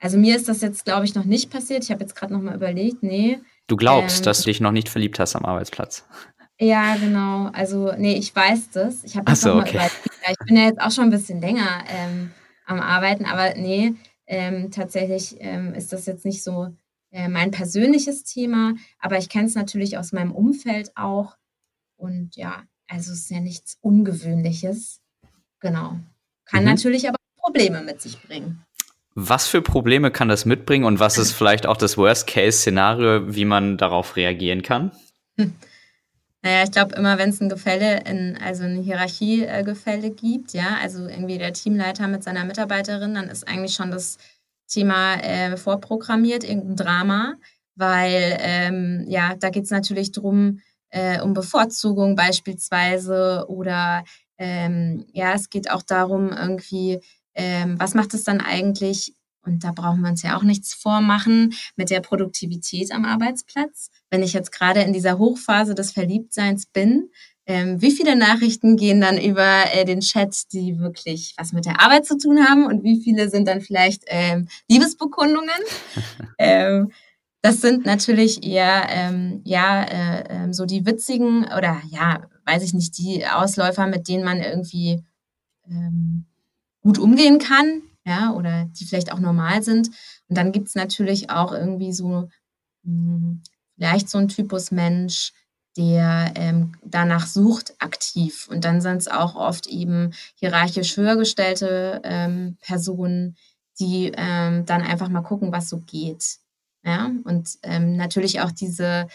[0.00, 1.82] Also mir ist das jetzt, glaube ich, noch nicht passiert.
[1.82, 3.40] Ich habe jetzt gerade noch mal überlegt, nee.
[3.68, 6.04] Du glaubst, ähm, dass du dich noch nicht verliebt hast am Arbeitsplatz.
[6.60, 7.50] Ja, genau.
[7.54, 9.02] Also, nee, ich weiß das.
[9.02, 9.80] Ich habe so, okay.
[10.30, 12.32] ich bin ja jetzt auch schon ein bisschen länger ähm,
[12.66, 13.94] am Arbeiten, aber nee,
[14.26, 16.68] ähm, tatsächlich ähm, ist das jetzt nicht so
[17.10, 21.36] äh, mein persönliches Thema, aber ich kenne es natürlich aus meinem Umfeld auch.
[21.96, 25.00] Und ja, also es ist ja nichts Ungewöhnliches.
[25.60, 25.96] Genau.
[26.50, 26.70] Kann mhm.
[26.70, 28.64] natürlich aber Probleme mit sich bringen.
[29.14, 33.76] Was für Probleme kann das mitbringen und was ist vielleicht auch das Worst-Case-Szenario, wie man
[33.76, 34.92] darauf reagieren kann?
[35.36, 35.54] Hm.
[36.42, 41.08] Naja, ich glaube immer, wenn es ein Gefälle, in, also ein Hierarchiegefälle gibt, ja, also
[41.08, 44.18] irgendwie der Teamleiter mit seiner Mitarbeiterin, dann ist eigentlich schon das
[44.68, 47.34] Thema äh, vorprogrammiert, irgendein Drama,
[47.74, 54.04] weil ähm, ja, da geht es natürlich drum, äh, um Bevorzugung beispielsweise oder
[54.38, 57.00] ähm, ja, es geht auch darum, irgendwie,
[57.34, 61.54] ähm, was macht es dann eigentlich und da brauchen wir uns ja auch nichts vormachen
[61.76, 63.90] mit der Produktivität am Arbeitsplatz.
[64.10, 67.10] Wenn ich jetzt gerade in dieser Hochphase des Verliebtseins bin,
[67.46, 71.80] ähm, wie viele Nachrichten gehen dann über äh, den Chat, die wirklich was mit der
[71.80, 75.48] Arbeit zu tun haben und wie viele sind dann vielleicht ähm, Liebesbekundungen?
[76.38, 76.92] ähm,
[77.40, 82.74] das sind natürlich eher ähm, ja äh, äh, so die witzigen oder ja, weiß ich
[82.74, 85.04] nicht, die Ausläufer, mit denen man irgendwie
[85.68, 86.24] ähm,
[86.80, 89.88] gut umgehen kann ja, oder die vielleicht auch normal sind.
[90.28, 92.28] Und dann gibt es natürlich auch irgendwie so
[92.82, 93.42] mh, hm,
[93.76, 95.32] vielleicht so ein Typus Mensch,
[95.76, 98.48] der ähm, danach sucht aktiv.
[98.50, 103.36] Und dann sind es auch oft eben hierarchisch höher gestellte ähm, Personen,
[103.78, 106.38] die ähm, dann einfach mal gucken, was so geht.
[106.88, 109.08] Ja, und ähm, natürlich auch diese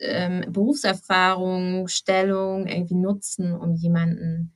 [0.00, 4.54] ähm, Berufserfahrung, Stellung irgendwie nutzen, um jemanden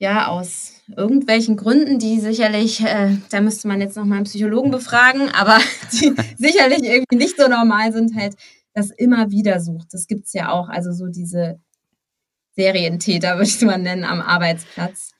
[0.00, 4.72] ja, aus irgendwelchen Gründen, die sicherlich, äh, da müsste man jetzt noch mal einen Psychologen
[4.72, 5.58] befragen, aber
[5.92, 8.34] die sicherlich irgendwie nicht so normal sind, halt
[8.74, 9.94] das immer wieder sucht.
[9.94, 11.60] Das gibt es ja auch, also so diese
[12.56, 15.12] Serientäter, würde ich mal nennen, am Arbeitsplatz.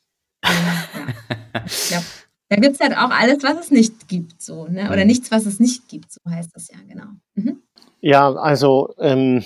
[0.44, 1.12] Ähm, ja.
[1.66, 2.06] Ich glaube,
[2.50, 4.88] da gibt es halt auch alles, was es nicht gibt, so, ne?
[4.88, 5.06] Oder mhm.
[5.06, 7.06] nichts, was es nicht gibt, so heißt das ja, genau.
[7.34, 7.62] Mhm.
[8.00, 9.44] Ja, also ähm,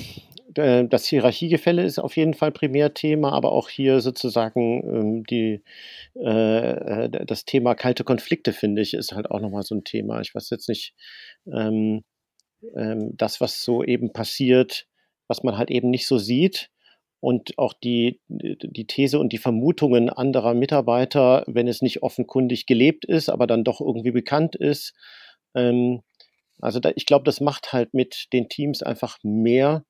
[0.55, 5.63] das Hierarchiegefälle ist auf jeden Fall Primärthema, aber auch hier sozusagen ähm, die,
[6.17, 10.21] äh, äh das Thema kalte Konflikte, finde ich, ist halt auch nochmal so ein Thema.
[10.21, 10.95] Ich weiß jetzt nicht,
[11.53, 12.05] ähm,
[12.75, 14.87] ähm, das, was so eben passiert,
[15.29, 16.71] was man halt eben nicht so sieht,
[17.25, 23.07] und auch die, die These und die Vermutungen anderer Mitarbeiter, wenn es nicht offenkundig gelebt
[23.07, 24.93] ist, aber dann doch irgendwie bekannt ist.
[25.55, 26.03] Ähm,
[26.61, 29.87] also da, ich glaube, das macht halt mit den Teams einfach mehr,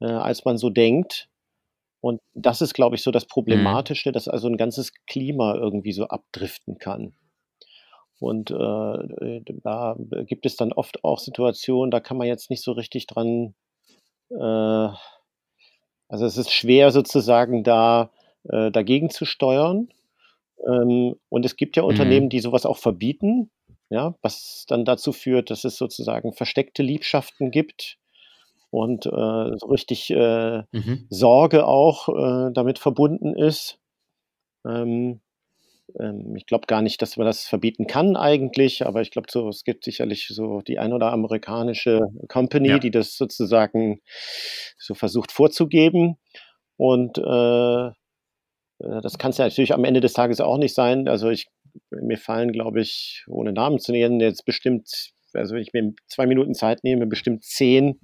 [0.00, 1.28] äh, als man so denkt.
[2.00, 3.30] Und das ist, glaube ich, so das mhm.
[3.30, 4.12] Problematische, mhm.
[4.12, 7.12] dass also ein ganzes Klima irgendwie so abdriften kann.
[8.20, 12.70] Und äh, da gibt es dann oft auch Situationen, da kann man jetzt nicht so
[12.70, 13.56] richtig dran
[14.30, 14.88] äh,
[16.08, 18.10] also es ist schwer sozusagen da
[18.48, 19.88] äh, dagegen zu steuern.
[20.66, 21.88] Ähm, und es gibt ja mhm.
[21.88, 23.50] Unternehmen, die sowas auch verbieten,
[23.90, 27.98] ja, was dann dazu führt, dass es sozusagen versteckte Liebschaften gibt
[28.70, 31.06] und äh, so richtig äh, mhm.
[31.08, 33.78] Sorge auch äh, damit verbunden ist.
[34.66, 35.20] Ähm,
[35.98, 39.48] ähm, ich glaube gar nicht, dass man das verbieten kann eigentlich, aber ich glaube, so,
[39.48, 42.78] es gibt sicherlich so die ein oder amerikanische Company, ja.
[42.78, 44.00] die das sozusagen
[44.78, 46.16] so versucht vorzugeben.
[46.76, 51.08] Und äh, äh das kann es ja natürlich am Ende des Tages auch nicht sein.
[51.08, 51.48] Also ich,
[51.90, 56.26] mir fallen, glaube ich, ohne Namen zu nennen, jetzt bestimmt, also wenn ich mir zwei
[56.26, 58.00] Minuten Zeit nehme, bestimmt zehn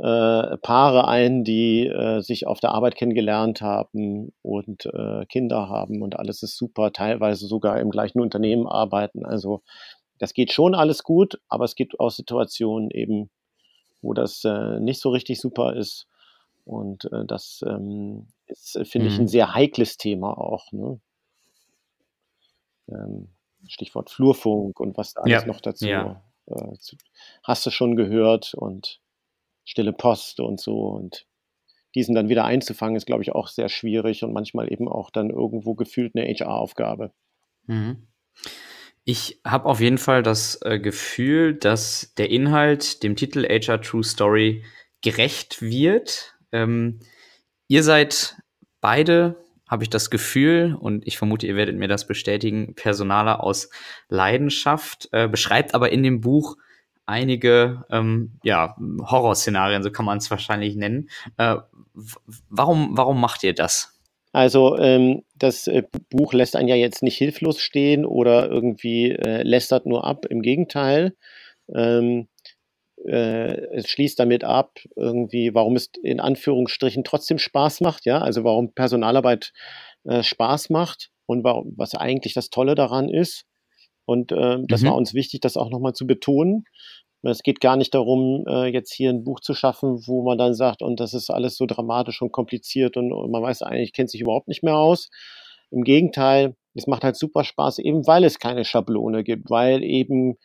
[0.00, 6.00] äh, Paare ein, die äh, sich auf der Arbeit kennengelernt haben und äh, Kinder haben
[6.00, 9.26] und alles ist super, teilweise sogar im gleichen Unternehmen arbeiten.
[9.26, 9.62] Also
[10.18, 13.28] das geht schon alles gut, aber es gibt auch Situationen eben,
[14.00, 16.06] wo das äh, nicht so richtig super ist.
[16.64, 19.12] Und äh, das ähm, ist, äh, finde mhm.
[19.12, 19.28] ich, ein mhm.
[19.28, 20.72] sehr heikles Thema auch.
[20.72, 20.98] Ne?
[22.88, 23.28] Ähm,
[23.68, 25.46] Stichwort Flurfunk und was da alles ja.
[25.46, 26.22] noch dazu ja.
[27.42, 29.00] hast du schon gehört und
[29.64, 30.78] stille Post und so.
[30.80, 31.26] Und
[31.94, 35.30] diesen dann wieder einzufangen, ist, glaube ich, auch sehr schwierig und manchmal eben auch dann
[35.30, 37.12] irgendwo gefühlt eine HR-Aufgabe.
[37.66, 38.06] Mhm.
[39.04, 44.04] Ich habe auf jeden Fall das äh, Gefühl, dass der Inhalt dem Titel HR True
[44.04, 44.64] Story
[45.00, 46.34] gerecht wird.
[46.52, 47.00] Ähm,
[47.66, 48.36] ihr seid
[48.80, 53.70] beide, habe ich das Gefühl, und ich vermute, ihr werdet mir das bestätigen, Personaler aus
[54.08, 56.56] Leidenschaft, äh, beschreibt aber in dem Buch
[57.10, 61.10] einige ähm, ja, Horrorszenarien, so kann man es wahrscheinlich nennen.
[61.36, 61.56] Äh,
[62.48, 64.00] warum, warum macht ihr das?
[64.32, 69.42] Also ähm, das äh, Buch lässt einen ja jetzt nicht hilflos stehen oder irgendwie äh,
[69.42, 70.24] lästert nur ab.
[70.26, 71.16] Im Gegenteil,
[71.74, 72.28] ähm,
[73.04, 78.44] äh, es schließt damit ab, irgendwie, warum es in Anführungsstrichen trotzdem Spaß macht, ja, also
[78.44, 79.52] warum Personalarbeit
[80.04, 83.46] äh, Spaß macht und warum, was eigentlich das Tolle daran ist.
[84.04, 84.86] Und äh, das mhm.
[84.88, 86.64] war uns wichtig, das auch nochmal zu betonen.
[87.22, 90.54] Es geht gar nicht darum, äh, jetzt hier ein Buch zu schaffen, wo man dann
[90.54, 94.22] sagt, und das ist alles so dramatisch und kompliziert und, man weiß eigentlich, kennt sich
[94.22, 95.10] überhaupt nicht mehr aus.
[95.70, 100.36] Im Gegenteil, es macht halt super Spaß, eben weil es keine Schablone gibt, weil eben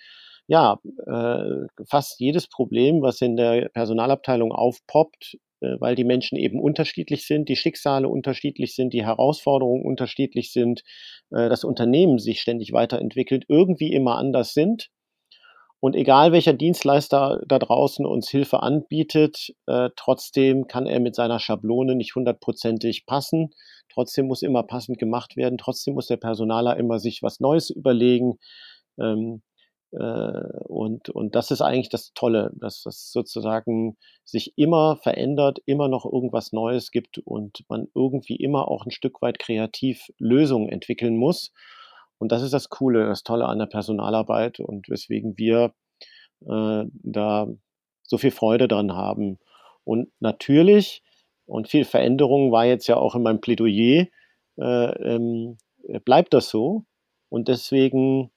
[0.48, 6.60] ja äh, fast jedes Problem, was in der Personalabteilung aufpoppt, äh, weil die Menschen eben
[6.60, 10.84] unterschiedlich sind, die Schicksale unterschiedlich sind, die Herausforderungen unterschiedlich sind,
[11.32, 14.90] das Unternehmen sich ständig weiterentwickelt, irgendwie immer anders sind
[15.86, 21.38] und egal welcher Dienstleister da draußen uns Hilfe anbietet, äh, trotzdem kann er mit seiner
[21.38, 23.54] Schablone nicht hundertprozentig passen.
[23.94, 25.60] Trotzdem muss immer passend gemacht werden.
[25.60, 28.40] Trotzdem muss der Personaler immer sich was Neues überlegen.
[29.00, 29.44] Ähm,
[29.92, 35.88] äh, und, und das ist eigentlich das Tolle, dass das sozusagen sich immer verändert, immer
[35.88, 41.16] noch irgendwas Neues gibt und man irgendwie immer auch ein Stück weit kreativ Lösungen entwickeln
[41.16, 41.52] muss.
[42.18, 45.74] Und das ist das Coole, das Tolle an der Personalarbeit und weswegen wir
[46.48, 47.48] äh, da
[48.04, 49.40] so viel Freude dran haben.
[49.84, 51.04] Und natürlich,
[51.46, 54.08] und viel Veränderung war jetzt ja auch in meinem Plädoyer,
[54.58, 55.58] äh, ähm,
[56.04, 56.86] bleibt das so.
[57.30, 58.32] Und deswegen,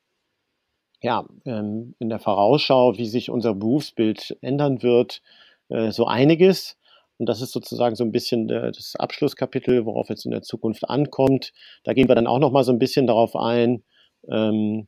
[1.00, 5.22] ja, ähm, in der Vorausschau, wie sich unser Berufsbild ändern wird,
[5.68, 6.77] äh, so einiges.
[7.18, 11.52] Und das ist sozusagen so ein bisschen das Abschlusskapitel, worauf es in der Zukunft ankommt.
[11.83, 13.83] Da gehen wir dann auch noch mal so ein bisschen darauf ein.
[14.31, 14.87] Ähm,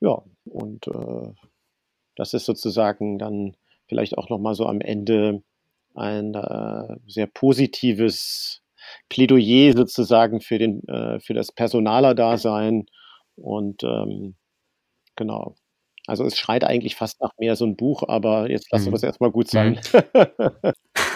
[0.00, 1.32] ja, und äh,
[2.16, 3.56] das ist sozusagen dann
[3.86, 5.42] vielleicht auch noch mal so am Ende
[5.94, 8.62] ein äh, sehr positives
[9.08, 12.86] Plädoyer sozusagen für, den, äh, für das Personaler-Dasein.
[13.36, 14.34] Und ähm,
[15.16, 15.54] genau.
[16.06, 19.02] Also es schreit eigentlich fast nach mehr so ein Buch, aber jetzt lassen wir es
[19.02, 19.08] mhm.
[19.08, 19.80] erstmal gut sein.
[19.92, 20.72] Mhm.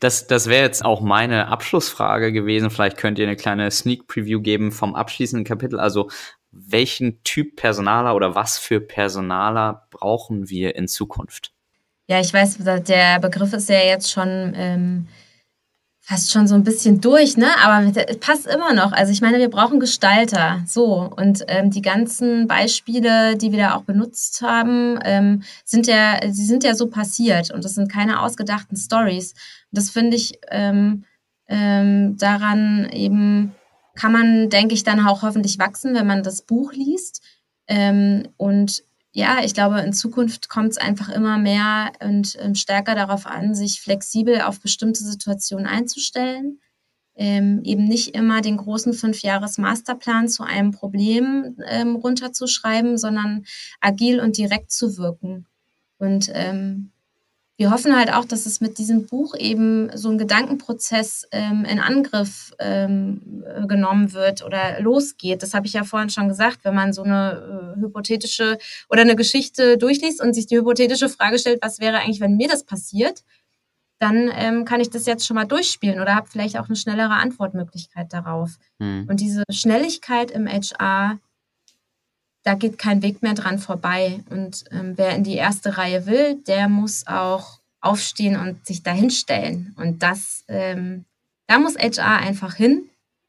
[0.00, 2.70] Das, das wäre jetzt auch meine Abschlussfrage gewesen.
[2.70, 5.78] Vielleicht könnt ihr eine kleine Sneak Preview geben vom abschließenden Kapitel.
[5.78, 6.10] Also
[6.50, 11.52] welchen Typ Personaler oder was für Personaler brauchen wir in Zukunft?
[12.08, 15.06] Ja, ich weiß, der Begriff ist ja jetzt schon ähm,
[16.12, 17.48] fast schon so ein bisschen durch, ne?
[17.64, 18.92] Aber es passt immer noch.
[18.92, 20.62] Also ich meine, wir brauchen Gestalter.
[20.66, 21.10] So.
[21.16, 26.44] Und ähm, die ganzen Beispiele, die wir da auch benutzt haben, ähm, sind ja, sie
[26.44, 29.34] sind ja so passiert und das sind keine ausgedachten Stories.
[29.70, 31.04] Das finde ich ähm,
[31.48, 33.54] ähm, daran eben
[33.94, 37.22] kann man, denke ich, dann auch hoffentlich wachsen, wenn man das Buch liest.
[37.68, 42.94] Ähm, und ja, ich glaube, in Zukunft kommt es einfach immer mehr und ähm, stärker
[42.94, 46.60] darauf an, sich flexibel auf bestimmte Situationen einzustellen.
[47.14, 53.44] Ähm, eben nicht immer den großen Fünfjahres-Masterplan zu einem Problem ähm, runterzuschreiben, sondern
[53.80, 55.46] agil und direkt zu wirken.
[55.98, 56.92] Und ähm,
[57.62, 61.78] wir hoffen halt auch, dass es mit diesem Buch eben so ein Gedankenprozess ähm, in
[61.78, 65.44] Angriff ähm, äh, genommen wird oder losgeht.
[65.44, 68.58] Das habe ich ja vorhin schon gesagt, wenn man so eine äh, hypothetische
[68.90, 72.48] oder eine Geschichte durchliest und sich die hypothetische Frage stellt, was wäre eigentlich, wenn mir
[72.48, 73.22] das passiert,
[74.00, 77.14] dann ähm, kann ich das jetzt schon mal durchspielen oder habe vielleicht auch eine schnellere
[77.14, 78.56] Antwortmöglichkeit darauf.
[78.80, 79.06] Hm.
[79.08, 81.20] Und diese Schnelligkeit im HR,
[82.42, 84.20] da geht kein Weg mehr dran vorbei.
[84.30, 89.74] Und ähm, wer in die erste Reihe will, der muss auch aufstehen und sich dahinstellen.
[89.76, 91.04] Und das, ähm,
[91.46, 92.88] da muss HR einfach hin.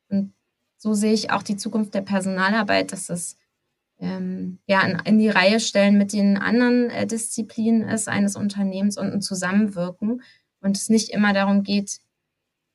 [0.10, 0.34] Und
[0.78, 3.38] so sehe ich auch die Zukunft der Personalarbeit, dass es
[4.00, 8.98] ähm, ja, in, in, die Reihe stellen mit den anderen äh, Disziplinen ist eines Unternehmens
[8.98, 10.22] und ein Zusammenwirken.
[10.62, 12.00] Und es nicht immer darum geht,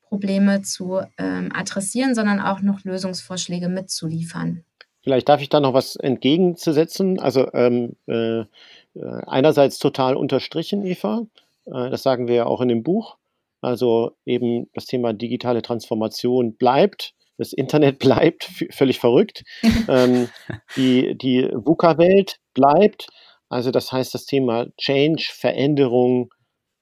[0.03, 4.64] Probleme zu ähm, adressieren, sondern auch noch Lösungsvorschläge mitzuliefern.
[5.08, 7.18] Vielleicht darf ich da noch was entgegenzusetzen.
[7.18, 8.44] Also ähm, äh,
[9.26, 11.22] einerseits total unterstrichen, Eva.
[11.64, 13.16] Äh, das sagen wir ja auch in dem Buch.
[13.62, 17.14] Also eben das Thema digitale Transformation bleibt.
[17.38, 19.44] Das Internet bleibt völlig verrückt.
[19.88, 20.28] ähm,
[20.76, 23.06] die die VUCA-Welt bleibt.
[23.48, 26.34] Also das heißt, das Thema Change, Veränderung,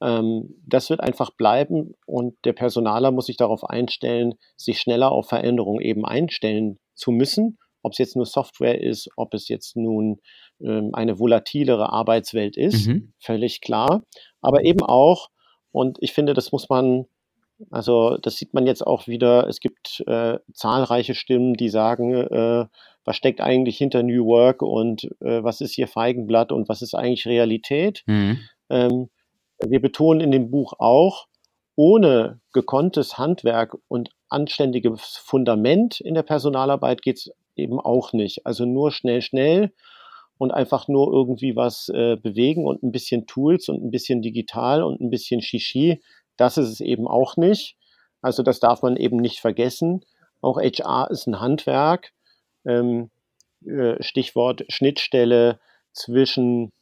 [0.02, 5.28] ähm, das wird einfach bleiben und der Personaler muss sich darauf einstellen, sich schneller auf
[5.28, 7.56] Veränderung eben einstellen zu müssen
[7.86, 10.20] ob es jetzt nur Software ist, ob es jetzt nun
[10.60, 13.12] ähm, eine volatilere Arbeitswelt ist, mhm.
[13.20, 14.02] völlig klar.
[14.40, 15.28] Aber eben auch,
[15.70, 17.04] und ich finde, das muss man,
[17.70, 22.66] also das sieht man jetzt auch wieder, es gibt äh, zahlreiche Stimmen, die sagen, äh,
[23.04, 26.94] was steckt eigentlich hinter New Work und äh, was ist hier Feigenblatt und was ist
[26.94, 28.02] eigentlich Realität.
[28.06, 28.40] Mhm.
[28.68, 29.10] Ähm,
[29.64, 31.28] wir betonen in dem Buch auch,
[31.76, 38.46] ohne gekonntes Handwerk und anständiges Fundament in der Personalarbeit geht es eben auch nicht.
[38.46, 39.72] Also nur schnell, schnell
[40.38, 44.82] und einfach nur irgendwie was äh, bewegen und ein bisschen Tools und ein bisschen digital
[44.82, 46.02] und ein bisschen Shishi,
[46.36, 47.76] das ist es eben auch nicht.
[48.20, 50.04] Also das darf man eben nicht vergessen.
[50.40, 52.12] Auch HR ist ein Handwerk.
[52.66, 53.10] Ähm,
[53.64, 55.58] äh, Stichwort Schnittstelle
[55.92, 56.72] zwischen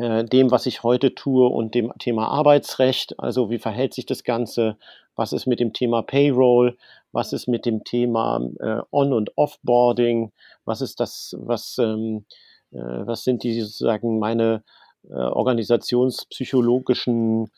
[0.00, 3.18] äh, dem, was ich heute tue und dem Thema Arbeitsrecht.
[3.18, 4.76] Also wie verhält sich das Ganze?
[5.16, 6.76] Was ist mit dem Thema Payroll?
[7.12, 10.32] Was ist mit dem Thema äh, On- und Offboarding?
[10.64, 12.24] Was ist das, was, ähm,
[12.72, 14.62] äh, was sind die sozusagen meine
[15.08, 17.50] äh, organisationspsychologischen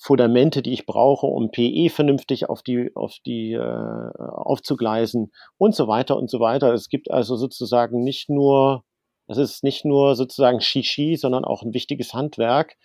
[0.00, 5.88] Fundamente, die ich brauche, um PE vernünftig auf die, auf die äh, aufzugleisen und so
[5.88, 6.72] weiter und so weiter.
[6.72, 8.84] Es gibt also sozusagen nicht nur,
[9.28, 12.76] es ist nicht nur sozusagen Shishi, sondern auch ein wichtiges Handwerk.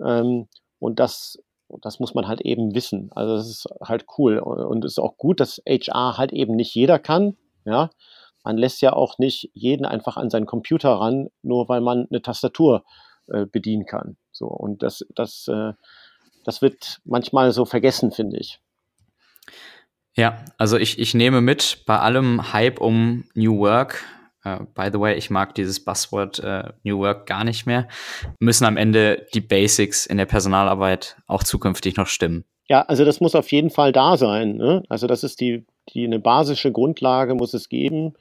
[0.00, 1.38] Ähm, und das
[1.80, 3.10] das muss man halt eben wissen.
[3.12, 4.38] Also das ist halt cool.
[4.38, 7.36] Und es ist auch gut, dass HR halt eben nicht jeder kann.
[7.64, 7.90] Ja,
[8.44, 12.22] man lässt ja auch nicht jeden einfach an seinen Computer ran, nur weil man eine
[12.22, 12.84] Tastatur
[13.28, 14.16] äh, bedienen kann.
[14.32, 15.72] So und das, das, äh,
[16.44, 18.60] das wird manchmal so vergessen, finde ich.
[20.14, 24.04] Ja, also ich, ich nehme mit bei allem Hype um New Work
[24.44, 27.86] Uh, by the way, ich mag dieses Buzzword uh, New Work gar nicht mehr,
[28.40, 32.44] müssen am Ende die Basics in der Personalarbeit auch zukünftig noch stimmen.
[32.68, 34.56] Ja, also das muss auf jeden Fall da sein.
[34.56, 34.82] Ne?
[34.88, 38.14] Also das ist die, die eine basische Grundlage muss es geben.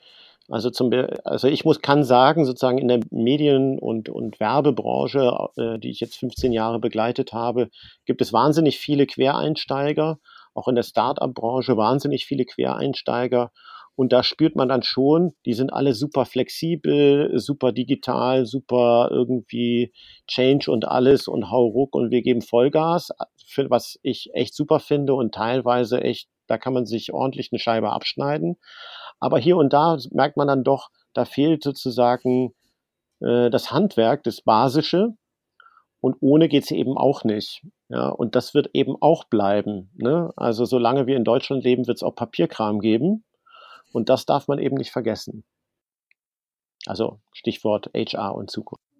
[0.50, 0.92] Also zum
[1.24, 6.02] also ich muss kann sagen sozusagen in der Medien- und und Werbebranche, äh, die ich
[6.02, 7.70] jetzt 15 Jahre begleitet habe,
[8.06, 10.20] gibt es wahnsinnig viele Quereinsteiger,
[10.54, 13.52] auch in der Start-up-Branche wahnsinnig viele Quereinsteiger
[14.02, 19.94] Und da spürt man dann schon, die sind alle super flexibel, super digital, super irgendwie
[20.26, 23.12] Change und alles und hau ruck und wir geben Vollgas,
[23.46, 27.60] für, was ich echt super finde und teilweise echt, da kann man sich ordentlich eine
[27.60, 28.58] Scheibe abschneiden.
[29.20, 32.56] Aber hier und da merkt man dann doch, da fehlt sozusagen
[33.20, 35.10] äh, das Handwerk, das Basische.
[36.00, 37.62] Und ohne geht's eben auch nicht.
[37.88, 39.92] Ja, und das wird eben auch bleiben.
[39.94, 40.32] Ne?
[40.36, 43.24] Also solange wir in Deutschland leben, wird es auch Papierkram geben.
[43.92, 45.44] Und das darf man eben nicht vergessen.
[46.86, 48.91] Also Stichwort HR und Zukunft.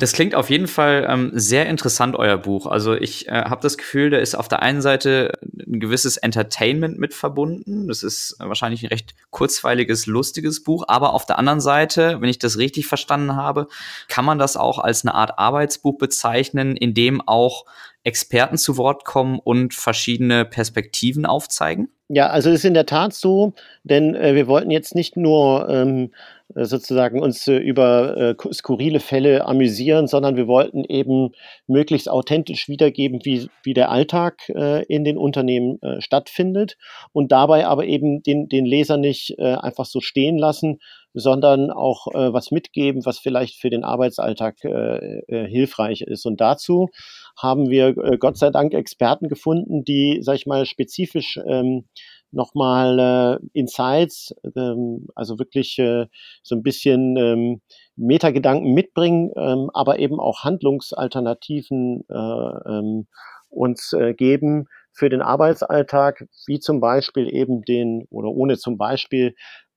[0.00, 2.64] Das klingt auf jeden Fall ähm, sehr interessant, euer Buch.
[2.64, 6.98] Also ich äh, habe das Gefühl, da ist auf der einen Seite ein gewisses Entertainment
[6.98, 7.86] mit verbunden.
[7.86, 10.84] Das ist wahrscheinlich ein recht kurzweiliges, lustiges Buch.
[10.88, 13.68] Aber auf der anderen Seite, wenn ich das richtig verstanden habe,
[14.08, 17.66] kann man das auch als eine Art Arbeitsbuch bezeichnen, in dem auch
[18.02, 21.90] Experten zu Wort kommen und verschiedene Perspektiven aufzeigen?
[22.08, 23.52] Ja, also es ist in der Tat so,
[23.84, 26.14] denn äh, wir wollten jetzt nicht nur ähm, äh,
[26.54, 31.30] sozusagen uns äh, über äh, skurrile Fälle amüsieren, sondern wir wollten eben
[31.66, 36.76] möglichst authentisch wiedergeben, wie, wie der Alltag äh, in den Unternehmen äh, stattfindet
[37.12, 40.78] und dabei aber eben den, den Leser nicht äh, einfach so stehen lassen,
[41.14, 46.24] sondern auch äh, was mitgeben, was vielleicht für den Arbeitsalltag äh, äh, hilfreich ist.
[46.24, 46.88] Und dazu
[47.36, 51.86] haben wir äh, Gott sei Dank Experten gefunden, die, sag ich mal, spezifisch ähm,
[52.32, 56.06] nochmal äh, Insights, ähm, also wirklich äh,
[56.42, 57.60] so ein bisschen ähm,
[57.96, 63.06] Metagedanken mitbringen, ähm, aber eben auch Handlungsalternativen äh, ähm,
[63.50, 69.34] uns äh, geben für den Arbeitsalltag, wie zum Beispiel eben den, oder ohne zum Beispiel,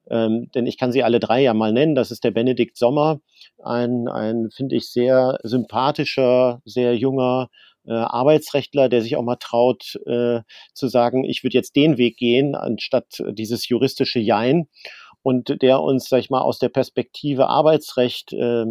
[0.10, 1.96] ähm, denn ich kann sie alle drei ja mal nennen.
[1.96, 3.20] Das ist der Benedikt Sommer,
[3.64, 7.50] ein, ein finde ich, sehr sympathischer, sehr junger
[7.86, 10.42] äh, Arbeitsrechtler, der sich auch mal traut äh,
[10.74, 14.68] zu sagen, ich würde jetzt den Weg gehen, anstatt dieses juristische Jein
[15.22, 18.66] und der uns, sag ich mal, aus der Perspektive Arbeitsrecht äh,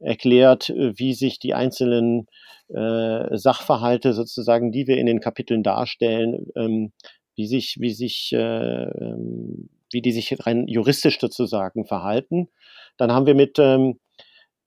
[0.00, 2.26] erklärt, wie sich die einzelnen
[2.68, 6.92] äh, Sachverhalte sozusagen, die wir in den Kapiteln darstellen, ähm,
[7.34, 12.48] wie sich, wie sich, äh, ähm, wie die sich rein juristisch sozusagen verhalten.
[12.96, 13.98] Dann haben wir mit ähm,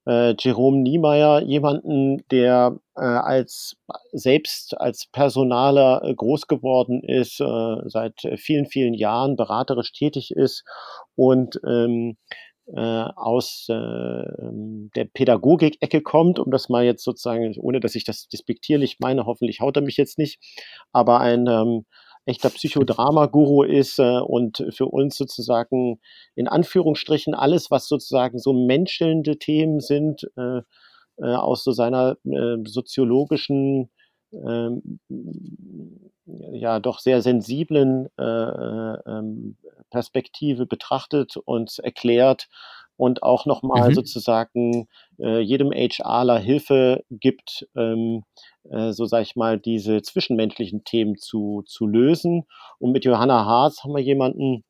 [0.06, 3.76] äh, Jerome Niemeyer jemanden, der äh, als
[4.12, 10.64] selbst als Personaler äh, groß geworden ist, äh, seit vielen, vielen Jahren beraterisch tätig ist
[11.16, 12.16] und ähm,
[12.66, 18.28] äh, aus äh, der Pädagogik-Ecke kommt, um das mal jetzt sozusagen, ohne dass ich das
[18.28, 20.40] despektierlich meine, hoffentlich haut er mich jetzt nicht,
[20.92, 21.84] aber ein ähm,
[22.26, 26.00] echter Psychodrama-Guru ist äh, und für uns sozusagen
[26.34, 30.60] in Anführungsstrichen alles, was sozusagen so menschelnde Themen sind, äh,
[31.18, 33.90] äh, aus so seiner äh, soziologischen,
[34.32, 34.70] äh,
[36.52, 39.56] ja doch sehr sensiblen äh, äh, ähm,
[39.90, 42.48] Perspektive betrachtet und erklärt
[42.96, 43.94] und auch nochmal mhm.
[43.94, 44.88] sozusagen
[45.18, 48.24] äh, jedem HRler Hilfe gibt, ähm,
[48.70, 52.44] äh, so sage ich mal, diese zwischenmenschlichen Themen zu, zu lösen.
[52.78, 54.64] Und mit Johanna Haas haben wir jemanden,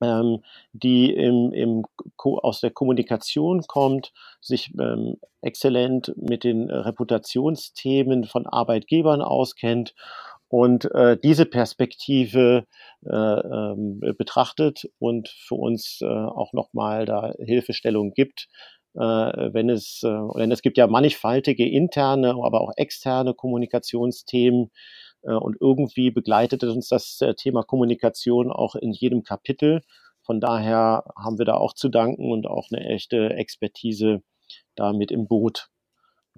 [0.00, 1.84] ähm, die im, im,
[2.18, 9.94] aus der Kommunikation kommt, sich ähm, exzellent mit den Reputationsthemen von Arbeitgebern auskennt
[10.48, 12.64] und äh, diese Perspektive
[13.04, 18.48] äh, ähm, betrachtet und für uns äh, auch nochmal da Hilfestellung gibt,
[18.94, 24.70] äh, wenn es, äh, denn es gibt ja mannigfaltige interne, aber auch externe Kommunikationsthemen
[25.22, 29.82] äh, und irgendwie begleitet uns das äh, Thema Kommunikation auch in jedem Kapitel.
[30.22, 34.22] Von daher haben wir da auch zu danken und auch eine echte Expertise
[34.74, 35.68] da mit im Boot.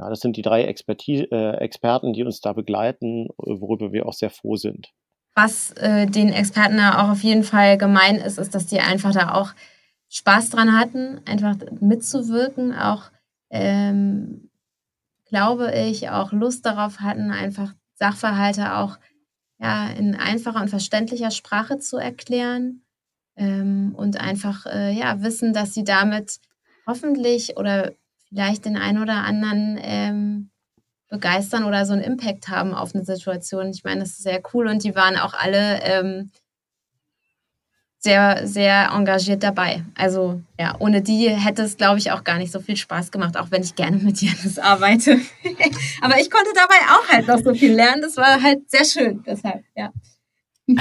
[0.01, 4.15] Ja, das sind die drei Expertise, äh, Experten, die uns da begleiten, worüber wir auch
[4.15, 4.95] sehr froh sind.
[5.35, 9.13] Was äh, den Experten da auch auf jeden Fall gemein ist, ist, dass die einfach
[9.13, 9.53] da auch
[10.09, 13.11] Spaß dran hatten, einfach mitzuwirken, auch
[13.51, 14.51] ähm,
[15.27, 18.99] glaube ich, auch Lust darauf hatten, einfach Sachverhalte auch
[19.59, 22.85] ja, in einfacher und verständlicher Sprache zu erklären
[23.37, 26.41] ähm, und einfach äh, ja, wissen, dass sie damit
[26.87, 27.93] hoffentlich oder
[28.31, 30.51] vielleicht den einen oder anderen ähm,
[31.09, 33.71] begeistern oder so einen Impact haben auf eine Situation.
[33.71, 36.31] Ich meine, das ist sehr cool und die waren auch alle ähm,
[37.99, 39.85] sehr, sehr engagiert dabei.
[39.95, 43.37] Also ja, ohne die hätte es, glaube ich, auch gar nicht so viel Spaß gemacht,
[43.37, 45.21] auch wenn ich gerne mit Janis arbeite.
[46.01, 48.01] Aber ich konnte dabei auch halt noch so viel lernen.
[48.01, 49.93] Das war halt sehr schön, deshalb, ja.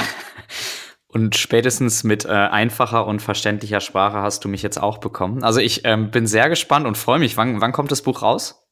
[1.11, 5.43] Und spätestens mit äh, einfacher und verständlicher Sprache hast du mich jetzt auch bekommen.
[5.43, 7.35] Also ich ähm, bin sehr gespannt und freue mich.
[7.35, 8.63] Wann, wann kommt das Buch raus?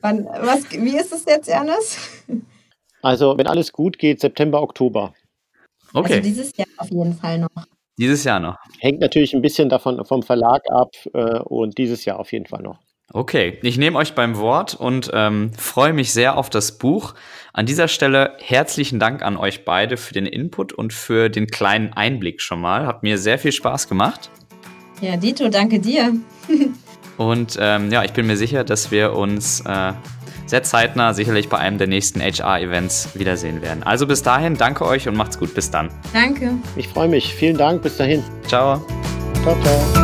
[0.00, 1.98] wann, was, wie ist es jetzt, Ernest?
[3.02, 5.12] Also, wenn alles gut geht, September, Oktober.
[5.92, 6.14] Okay.
[6.14, 7.50] Also dieses Jahr auf jeden Fall noch.
[7.98, 8.56] Dieses Jahr noch.
[8.80, 12.62] Hängt natürlich ein bisschen davon vom Verlag ab äh, und dieses Jahr auf jeden Fall
[12.62, 12.78] noch.
[13.12, 17.14] Okay, ich nehme euch beim Wort und ähm, freue mich sehr auf das Buch.
[17.52, 21.92] An dieser Stelle herzlichen Dank an euch beide für den Input und für den kleinen
[21.92, 22.86] Einblick schon mal.
[22.86, 24.30] Hat mir sehr viel Spaß gemacht.
[25.00, 26.12] Ja, Dito, danke dir.
[27.16, 29.92] und ähm, ja, ich bin mir sicher, dass wir uns äh,
[30.46, 33.82] sehr zeitnah sicherlich bei einem der nächsten HR-Events wiedersehen werden.
[33.82, 35.54] Also bis dahin, danke euch und macht's gut.
[35.54, 35.90] Bis dann.
[36.12, 36.52] Danke.
[36.76, 37.34] Ich freue mich.
[37.34, 37.82] Vielen Dank.
[37.82, 38.22] Bis dahin.
[38.46, 38.84] Ciao.
[39.42, 40.03] Ciao, ciao.